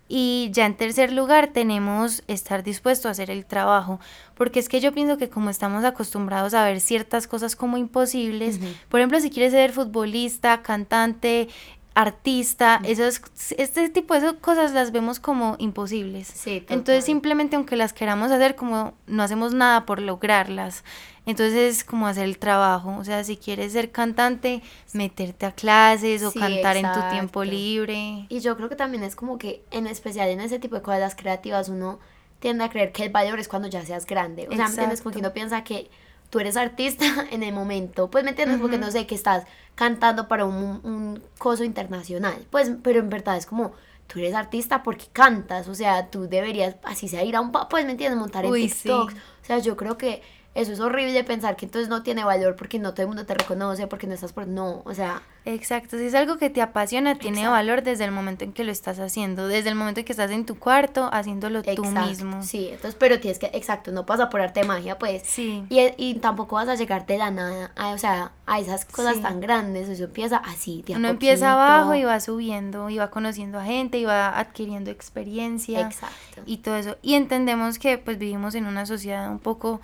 Y 0.09 0.51
ya 0.53 0.67
en 0.67 0.77
tercer 0.77 1.13
lugar 1.13 1.49
tenemos 1.49 2.23
estar 2.27 2.63
dispuesto 2.63 3.09
a 3.09 3.13
hacer 3.13 3.31
el 3.31 3.47
trabajo, 3.47 4.01
porque 4.35 4.61
es 4.61 4.69
que 4.69 4.81
yo 4.81 4.93
pienso 4.93 5.17
que 5.17 5.31
como 5.31 5.49
estamos 5.49 5.83
acostumbrados 5.85 6.53
a 6.53 6.65
ver 6.65 6.81
ciertas 6.81 7.27
cosas 7.27 7.57
como 7.57 7.79
imposibles, 7.79 8.61
por 8.91 9.01
ejemplo, 9.01 9.19
si 9.21 9.31
quieres 9.31 9.53
ser 9.53 9.73
futbolista, 9.73 10.61
cantante, 10.63 11.49
artista, 11.95 12.81
esos, 12.85 13.23
este 13.57 13.89
tipo 13.89 14.19
de 14.19 14.37
cosas 14.39 14.73
las 14.73 14.91
vemos 14.91 15.21
como 15.21 15.57
imposibles. 15.59 16.27
Sí, 16.27 16.65
Entonces 16.69 17.05
simplemente 17.05 17.57
aunque 17.57 17.77
las 17.77 17.93
queramos 17.93 18.31
hacer, 18.33 18.57
como 18.57 18.95
no 19.07 19.23
hacemos 19.23 19.55
nada 19.55 19.87
por 19.87 20.03
lograrlas. 20.03 20.85
Entonces 21.27 21.79
es 21.79 21.85
como 21.85 22.07
hacer 22.07 22.25
el 22.25 22.39
trabajo, 22.39 22.97
o 22.99 23.05
sea, 23.05 23.25
si 23.25 23.37
quieres 23.37 23.73
ser 23.73 23.91
cantante, 23.91 24.63
meterte 24.93 25.47
a 25.47 25.53
clases 25.53 26.23
o 26.23 26.33
cantar 26.33 26.77
en 26.77 26.93
tu 26.93 27.01
tiempo 27.11 27.45
libre. 27.45 28.27
Y 28.29 28.41
yo 28.41 28.57
creo 28.57 28.69
que 28.69 28.77
también 28.77 29.03
es 29.03 29.17
como 29.17 29.39
que 29.39 29.63
en 29.71 29.87
especial 29.87 30.29
en 30.29 30.41
ese 30.41 30.59
tipo 30.59 30.77
de 30.77 30.83
cosas 30.83 31.15
creativas 31.15 31.69
uno 31.71 31.99
tiende 32.41 32.65
a 32.65 32.69
creer 32.69 32.93
que 32.93 33.05
el 33.05 33.11
valor 33.11 33.41
es 33.41 33.49
cuando 33.49 33.69
ya 33.69 33.85
seas 33.87 34.05
grande. 34.05 34.49
O 34.49 34.55
sea, 34.55 34.67
¿me 34.67 34.71
entiendes? 34.71 35.01
Como 35.01 35.15
que 35.15 35.21
uno 35.21 35.33
piensa 35.33 35.65
que 35.65 35.89
tú 36.29 36.41
eres 36.41 36.57
artista 36.57 37.07
en 37.31 37.43
el 37.43 37.55
momento, 37.55 38.11
pues 38.11 38.23
me 38.25 38.31
entiendes, 38.31 38.59
porque 38.61 38.77
no 38.77 38.91
sé, 38.91 39.07
que 39.07 39.15
estás 39.15 39.45
cantando 39.75 40.29
para 40.29 40.45
un, 40.45 40.81
un 40.83 41.23
coso 41.39 41.65
internacional, 41.65 42.47
pues, 42.51 42.71
pero 42.83 43.01
en 43.01 43.09
verdad 43.09 43.37
es 43.37 43.47
como, 43.47 43.73
tú 44.07 44.19
eres 44.19 44.35
artista 44.35 44.83
porque 44.83 45.07
cantas, 45.13 45.69
o 45.69 45.75
sea, 45.75 46.11
tú 46.11 46.29
deberías, 46.29 46.77
así 46.83 47.09
sea, 47.09 47.25
ir 47.25 47.37
a 47.37 47.41
un, 47.41 47.53
pues 47.53 47.85
me 47.85 47.93
entiendes, 47.93 48.19
montar 48.19 48.45
en 48.45 48.53
TikTok, 48.53 49.11
o 49.13 49.45
sea, 49.47 49.59
yo 49.59 49.77
creo 49.77 49.97
que 49.97 50.23
eso 50.55 50.73
es 50.73 50.81
horrible 50.81 51.25
pensar 51.25 51.57
que 51.57 51.67
entonces 51.67 51.89
no 51.89 52.03
tiene 52.03 52.25
valor 52.25 52.55
porque 52.57 52.79
no 52.79 52.93
todo 52.93 53.03
el 53.03 53.09
mundo 53.09 53.27
te 53.27 53.35
reconoce, 53.35 53.87
porque 53.87 54.07
no 54.07 54.15
estás 54.15 54.33
por... 54.33 54.47
No, 54.47 54.83
o 54.85 54.95
sea... 54.95 55.23
Exacto, 55.47 55.99
si 55.99 56.05
es 56.05 56.15
algo 56.15 56.39
que 56.39 56.49
te 56.49 56.63
apasiona, 56.63 57.17
tiene 57.17 57.47
valor 57.47 57.83
desde 57.83 58.05
el 58.05 58.13
momento 58.13 58.45
en 58.45 58.55
que 58.55 58.65
lo 58.65 58.73
estás 58.73 58.99
haciendo, 58.99 59.47
desde 59.47 59.69
el 59.69 59.75
momento 59.75 60.01
en 60.01 60.07
que 60.07 60.13
estás 60.13 60.31
en 60.31 60.47
tu 60.47 60.59
cuarto 60.59 61.11
haciéndolo 61.13 61.63
tú 61.63 61.85
mismo. 61.85 62.43
Sí, 62.43 62.69
entonces, 62.69 62.97
pero 62.99 63.21
tienes 63.21 63.39
que, 63.39 63.51
exacto, 63.53 63.93
no 63.93 64.07
pasa 64.07 64.31
por 64.31 64.41
arte 64.41 64.61
de 64.61 64.67
magia, 64.67 64.99
pues. 64.99 65.23
Sí. 65.27 65.65
Y, 65.69 65.81
y 65.99 66.15
tampoco 66.15 66.57
vas 66.57 66.69
a 66.69 66.77
llegar 66.77 67.05
de 67.05 67.19
la 67.19 67.31
nada, 67.31 67.73
a, 67.77 67.91
o 67.91 67.99
sea, 67.99 68.33
a 68.47 68.59
esas 68.59 68.87
cosas 68.87 69.21
tan 69.21 69.41
grandes, 69.41 69.89
eso 69.91 70.05
empieza 70.05 70.39
así, 70.39 70.83
de 70.87 70.95
Uno 70.95 71.09
empieza 71.09 71.53
abajo 71.53 71.95
y 71.95 72.05
va 72.05 72.21
subiendo, 72.21 72.89
y 72.89 72.97
va 72.97 73.11
conociendo 73.11 73.59
a 73.59 73.65
gente, 73.65 73.99
y 73.99 74.05
va 74.05 74.39
adquiriendo 74.39 74.91
experiencia. 74.91 75.81
Exacto. 75.81 76.43
Y 76.47 76.59
todo 76.59 76.77
eso. 76.77 76.97
Y 77.03 77.15
entendemos 77.15 77.79
que 77.79 77.99
pues 77.99 78.17
vivimos 78.17 78.55
en 78.55 78.65
una 78.65 78.87
sociedad 78.87 79.31
un 79.31 79.41
poco 79.41 79.83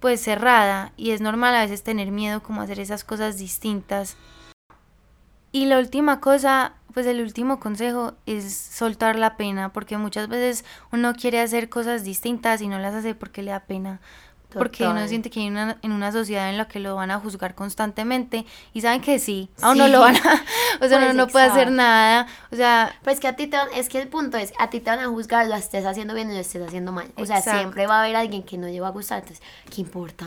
pues 0.00 0.20
cerrada 0.20 0.92
y 0.96 1.10
es 1.10 1.20
normal 1.20 1.54
a 1.54 1.60
veces 1.60 1.82
tener 1.82 2.10
miedo 2.10 2.42
como 2.42 2.62
hacer 2.62 2.80
esas 2.80 3.04
cosas 3.04 3.38
distintas. 3.38 4.16
Y 5.52 5.66
la 5.66 5.78
última 5.78 6.20
cosa, 6.20 6.74
pues 6.94 7.06
el 7.06 7.20
último 7.20 7.60
consejo 7.60 8.14
es 8.24 8.54
soltar 8.54 9.18
la 9.18 9.36
pena, 9.36 9.72
porque 9.72 9.98
muchas 9.98 10.28
veces 10.28 10.64
uno 10.92 11.12
quiere 11.14 11.40
hacer 11.40 11.68
cosas 11.68 12.04
distintas 12.04 12.62
y 12.62 12.68
no 12.68 12.78
las 12.78 12.94
hace 12.94 13.14
porque 13.14 13.42
le 13.42 13.50
da 13.50 13.60
pena. 13.60 14.00
Porque 14.52 14.86
uno 14.86 15.06
siente 15.08 15.30
que 15.30 15.40
hay 15.40 15.48
una, 15.48 15.76
en 15.82 15.92
una 15.92 16.12
sociedad 16.12 16.50
en 16.50 16.56
la 16.56 16.66
que 16.66 16.80
lo 16.80 16.96
van 16.96 17.10
a 17.10 17.18
juzgar 17.18 17.54
constantemente 17.54 18.46
y 18.72 18.80
saben 18.80 19.00
que 19.00 19.18
sí, 19.18 19.48
a 19.60 19.70
uno 19.70 19.88
lo 19.88 20.00
van 20.00 20.16
a, 20.16 20.44
o 20.80 20.88
sea, 20.88 20.98
uno 20.98 21.06
pues 21.06 21.14
no 21.14 21.26
puede 21.28 21.46
hacer 21.46 21.70
nada, 21.70 22.26
o 22.52 22.56
sea... 22.56 22.94
Pues 23.02 23.20
que 23.20 23.28
a 23.28 23.36
ti 23.36 23.46
te 23.46 23.56
es 23.76 23.88
que 23.88 24.00
el 24.00 24.08
punto 24.08 24.36
es, 24.36 24.52
a 24.58 24.70
ti 24.70 24.80
te 24.80 24.90
van 24.90 25.00
a 25.00 25.08
juzgar, 25.08 25.46
lo 25.46 25.54
estés 25.54 25.84
haciendo 25.86 26.14
bien 26.14 26.30
o 26.30 26.32
lo 26.32 26.38
estés 26.38 26.62
haciendo 26.62 26.92
mal, 26.92 27.08
o 27.16 27.26
sea, 27.26 27.40
siempre 27.40 27.86
va 27.86 27.96
a 27.96 28.02
haber 28.02 28.16
alguien 28.16 28.42
que 28.42 28.58
no 28.58 28.68
lleva 28.68 28.88
a 28.88 28.90
gustar, 28.90 29.20
entonces, 29.20 29.44
¿qué 29.74 29.80
importa? 29.80 30.26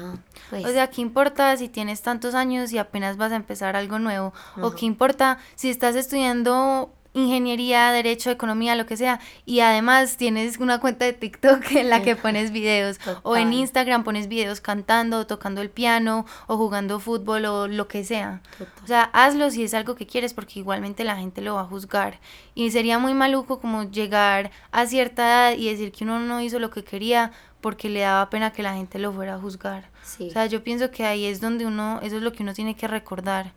Pues. 0.50 0.66
O 0.66 0.70
sea, 0.70 0.88
¿qué 0.88 1.02
importa 1.02 1.56
si 1.58 1.70
tienes 1.70 2.02
tantos 2.02 2.36
años 2.36 2.72
y 2.72 2.78
apenas 2.78 3.18
vas 3.18 3.32
a 3.32 3.36
empezar 3.36 3.76
algo 3.76 4.00
nuevo? 4.00 4.34
O 4.62 4.72
¿qué 4.72 4.86
importa 4.86 5.38
si 5.56 5.70
estás 5.70 5.96
estudiando 5.96 6.94
ingeniería, 7.14 7.92
derecho, 7.92 8.32
economía, 8.32 8.76
lo 8.76 8.86
que 8.86 8.98
sea, 8.98 9.20
y 9.46 9.60
además 9.60 10.18
tienes 10.18 10.58
una 10.58 10.80
cuenta 10.80 11.06
de 11.06 11.14
TikTok 11.14 11.72
en 11.76 11.90
la 11.90 12.02
que 12.02 12.16
pones 12.16 12.52
videos, 12.52 13.00
o 13.22 13.38
en 13.38 13.54
Instagram 13.54 14.04
pones 14.04 14.28
videos 14.28 14.62
cantando, 14.62 15.28
tocando 15.28 15.62
el 15.62 15.70
piano, 15.70 16.26
o 16.48 16.58
jugando 16.58 17.00
fútbol, 17.00 17.46
o 17.46 17.68
lo 17.68 17.88
que 17.88 18.04
sea. 18.04 18.42
O 18.84 18.88
sea, 18.88 19.04
hazlo 19.14 19.50
si 19.52 19.64
es 19.64 19.74
algo 19.74 19.96
que 19.96 20.08
quieres, 20.08 20.34
porque 20.34 20.60
igualmente 20.60 21.04
la 21.04 21.16
gente 21.16 21.42
lo 21.42 21.56
va 21.56 21.62
a 21.62 21.66
juzgar. 21.66 22.20
Y 22.56 22.72
sería 22.72 23.00
muy 23.00 23.14
maluco 23.14 23.60
como 23.60 23.84
llegar 23.84 24.52
a 24.72 24.86
cierta 24.86 25.24
edad 25.24 25.58
y 25.58 25.70
decir 25.70 25.92
que 25.92 26.04
uno 26.04 26.20
no 26.20 26.42
hizo 26.42 26.60
lo 26.60 26.70
que 26.70 26.84
quería 26.84 27.32
porque 27.62 27.90
le 27.90 28.02
daba 28.02 28.30
pena 28.30 28.52
que 28.52 28.62
la 28.62 28.76
gente 28.76 29.00
lo 29.00 29.14
fuera 29.14 29.36
a 29.36 29.40
juzgar. 29.40 29.90
O 30.20 30.30
sea, 30.30 30.48
yo 30.48 30.64
pienso 30.64 30.92
que 30.92 31.06
ahí 31.06 31.26
es 31.26 31.40
donde 31.40 31.66
uno, 31.66 32.00
eso 32.02 32.18
es 32.18 32.22
lo 32.22 32.34
que 32.34 32.44
uno 32.44 32.54
tiene 32.54 32.76
que 32.76 32.90
recordar. 32.90 33.54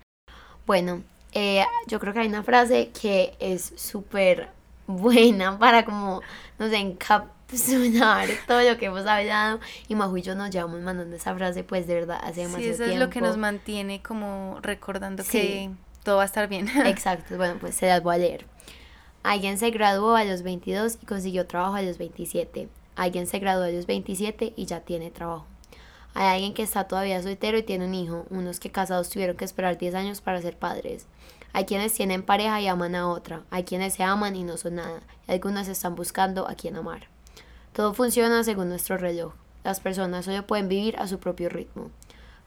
Bueno, 0.64 1.02
eh, 1.38 1.66
yo 1.86 2.00
creo 2.00 2.14
que 2.14 2.20
hay 2.20 2.28
una 2.28 2.42
frase 2.42 2.88
que 2.98 3.36
es 3.40 3.74
súper 3.76 4.48
buena 4.86 5.58
para 5.58 5.84
como, 5.84 6.22
no 6.58 6.68
sé, 6.70 6.78
encapsular 6.78 8.26
todo 8.46 8.62
lo 8.62 8.78
que 8.78 8.86
hemos 8.86 9.06
hablado 9.06 9.60
y 9.86 9.94
Maju 9.94 10.16
y 10.16 10.22
yo 10.22 10.34
nos 10.34 10.48
llevamos 10.48 10.80
mandando 10.80 11.14
esa 11.14 11.34
frase 11.34 11.62
pues 11.62 11.86
de 11.86 11.92
verdad 11.92 12.18
hace 12.22 12.40
demasiado 12.40 12.74
sí, 12.74 12.82
eso 12.82 12.84
es 12.90 12.98
lo 12.98 13.10
que 13.10 13.20
nos 13.20 13.36
mantiene 13.36 14.02
como 14.02 14.58
recordando 14.62 15.22
que 15.24 15.70
todo 16.04 16.16
va 16.16 16.22
a 16.22 16.26
estar 16.26 16.48
bien. 16.48 16.68
Exacto, 16.86 17.36
bueno 17.36 17.56
pues 17.60 17.74
se 17.74 17.86
las 17.86 18.02
voy 18.02 18.14
a 18.14 18.18
leer. 18.18 18.46
Alguien 19.22 19.58
se 19.58 19.70
graduó 19.70 20.16
a 20.16 20.24
los 20.24 20.42
22 20.42 21.00
y 21.02 21.06
consiguió 21.06 21.46
trabajo 21.46 21.74
a 21.74 21.82
los 21.82 21.98
27. 21.98 22.68
Alguien 22.94 23.26
se 23.26 23.40
graduó 23.40 23.64
a 23.64 23.70
los 23.70 23.84
27 23.84 24.54
y 24.56 24.64
ya 24.64 24.80
tiene 24.80 25.10
trabajo. 25.10 25.44
Hay 26.18 26.28
alguien 26.28 26.54
que 26.54 26.62
está 26.62 26.84
todavía 26.84 27.22
soltero 27.22 27.58
y 27.58 27.62
tiene 27.62 27.84
un 27.84 27.92
hijo, 27.92 28.24
unos 28.30 28.58
que 28.58 28.70
casados 28.70 29.10
tuvieron 29.10 29.36
que 29.36 29.44
esperar 29.44 29.76
10 29.76 29.94
años 29.94 30.22
para 30.22 30.40
ser 30.40 30.56
padres. 30.56 31.04
Hay 31.52 31.66
quienes 31.66 31.92
tienen 31.92 32.22
pareja 32.22 32.58
y 32.62 32.68
aman 32.68 32.94
a 32.94 33.06
otra, 33.06 33.42
hay 33.50 33.64
quienes 33.64 33.92
se 33.92 34.02
aman 34.02 34.34
y 34.34 34.42
no 34.42 34.56
son 34.56 34.76
nada, 34.76 35.02
y 35.28 35.32
algunos 35.32 35.68
están 35.68 35.94
buscando 35.94 36.48
a 36.48 36.54
quien 36.54 36.76
amar. 36.76 37.08
Todo 37.74 37.92
funciona 37.92 38.42
según 38.44 38.70
nuestro 38.70 38.96
reloj. 38.96 39.34
Las 39.62 39.80
personas 39.80 40.24
solo 40.24 40.46
pueden 40.46 40.68
vivir 40.68 40.96
a 40.96 41.06
su 41.06 41.18
propio 41.18 41.50
ritmo. 41.50 41.90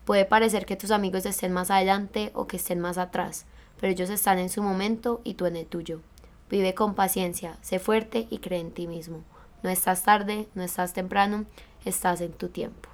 Puede 0.04 0.26
parecer 0.26 0.66
que 0.66 0.76
tus 0.76 0.90
amigos 0.90 1.28
estén 1.28 1.54
más 1.54 1.70
adelante 1.70 2.32
o 2.34 2.48
que 2.48 2.58
estén 2.58 2.80
más 2.80 2.98
atrás, 2.98 3.46
pero 3.80 3.94
ellos 3.94 4.10
están 4.10 4.40
en 4.40 4.50
su 4.50 4.64
momento 4.64 5.22
y 5.24 5.36
tú 5.36 5.46
en 5.46 5.56
el 5.56 5.68
tuyo. 5.68 6.02
Vive 6.50 6.74
con 6.74 6.96
paciencia, 6.96 7.60
sé 7.62 7.78
fuerte 7.78 8.26
y 8.32 8.40
cree 8.40 8.62
en 8.62 8.72
ti 8.72 8.88
mismo. 8.88 9.24
No 9.62 9.70
estás 9.70 10.02
tarde, 10.02 10.48
no 10.56 10.64
estás 10.64 10.94
temprano, 10.94 11.46
estás 11.86 12.22
en 12.22 12.32
tu 12.32 12.48
tiempo. 12.48 12.89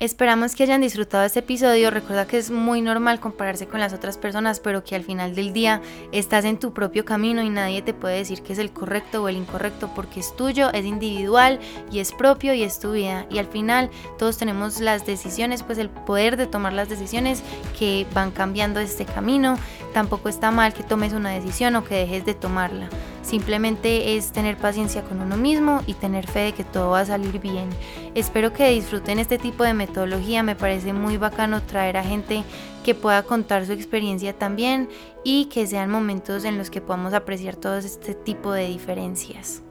Esperamos 0.00 0.56
que 0.56 0.64
hayan 0.64 0.80
disfrutado 0.80 1.24
este 1.24 1.38
episodio. 1.38 1.88
Recuerda 1.88 2.26
que 2.26 2.36
es 2.36 2.50
muy 2.50 2.82
normal 2.82 3.20
compararse 3.20 3.68
con 3.68 3.78
las 3.78 3.92
otras 3.92 4.18
personas, 4.18 4.58
pero 4.58 4.82
que 4.82 4.96
al 4.96 5.04
final 5.04 5.36
del 5.36 5.52
día 5.52 5.80
estás 6.10 6.44
en 6.44 6.58
tu 6.58 6.74
propio 6.74 7.04
camino 7.04 7.42
y 7.42 7.48
nadie 7.48 7.80
te 7.80 7.94
puede 7.94 8.16
decir 8.16 8.42
que 8.42 8.54
es 8.54 8.58
el 8.58 8.72
correcto 8.72 9.22
o 9.22 9.28
el 9.28 9.36
incorrecto 9.36 9.92
porque 9.94 10.18
es 10.18 10.34
tuyo, 10.34 10.72
es 10.72 10.84
individual 10.84 11.60
y 11.92 12.00
es 12.00 12.10
propio 12.10 12.54
y 12.54 12.64
es 12.64 12.80
tu 12.80 12.90
vida. 12.90 13.26
Y 13.30 13.38
al 13.38 13.46
final 13.46 13.88
todos 14.18 14.36
tenemos 14.36 14.80
las 14.80 15.06
decisiones, 15.06 15.62
pues 15.62 15.78
el 15.78 15.90
poder 15.90 16.36
de 16.36 16.48
tomar 16.48 16.72
las 16.72 16.88
decisiones 16.88 17.44
que 17.78 18.04
van 18.12 18.32
cambiando 18.32 18.80
este 18.80 19.04
camino. 19.04 19.56
Tampoco 19.92 20.28
está 20.28 20.50
mal 20.50 20.74
que 20.74 20.82
tomes 20.82 21.12
una 21.12 21.30
decisión 21.30 21.76
o 21.76 21.84
que 21.84 21.94
dejes 21.94 22.26
de 22.26 22.34
tomarla. 22.34 22.90
Simplemente 23.24 24.16
es 24.16 24.32
tener 24.32 24.58
paciencia 24.58 25.02
con 25.02 25.20
uno 25.22 25.38
mismo 25.38 25.80
y 25.86 25.94
tener 25.94 26.26
fe 26.26 26.40
de 26.40 26.52
que 26.52 26.62
todo 26.62 26.90
va 26.90 27.00
a 27.00 27.06
salir 27.06 27.40
bien. 27.40 27.70
Espero 28.14 28.52
que 28.52 28.68
disfruten 28.68 29.18
este 29.18 29.38
tipo 29.38 29.64
de 29.64 29.72
metodología, 29.72 30.42
me 30.42 30.54
parece 30.54 30.92
muy 30.92 31.16
bacano 31.16 31.62
traer 31.62 31.96
a 31.96 32.04
gente 32.04 32.44
que 32.84 32.94
pueda 32.94 33.22
contar 33.22 33.64
su 33.64 33.72
experiencia 33.72 34.34
también 34.34 34.90
y 35.24 35.46
que 35.46 35.66
sean 35.66 35.90
momentos 35.90 36.44
en 36.44 36.58
los 36.58 36.70
que 36.70 36.82
podamos 36.82 37.14
apreciar 37.14 37.56
todo 37.56 37.78
este 37.78 38.14
tipo 38.14 38.52
de 38.52 38.68
diferencias. 38.68 39.62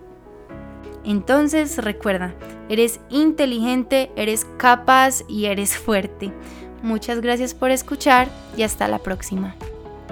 Entonces 1.06 1.78
recuerda, 1.78 2.34
eres 2.70 3.02
inteligente, 3.10 4.12
eres 4.16 4.48
capaz 4.58 5.22
y 5.28 5.46
eres 5.46 5.78
fuerte. 5.78 6.34
Muchas 6.82 7.22
gracias 7.22 7.54
por 7.54 7.70
escuchar 7.70 8.30
y 8.58 8.63
hasta 8.63 8.88
la 8.88 8.98
próxima. 8.98 9.56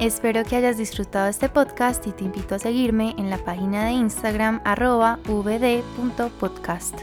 Espero 0.02 0.44
que 0.44 0.56
hayas 0.56 0.80
disfrutado 0.80 1.30
este 1.30 1.48
podcast 1.48 2.08
y 2.08 2.12
te 2.12 2.24
invito 2.24 2.56
a 2.56 2.60
seguirme 2.60 3.14
en 3.20 3.30
la 3.30 3.38
página 3.38 3.86
de 3.86 3.92
Instagram 3.92 4.60
arroba 4.66 5.20
vd.podcast. 5.28 6.96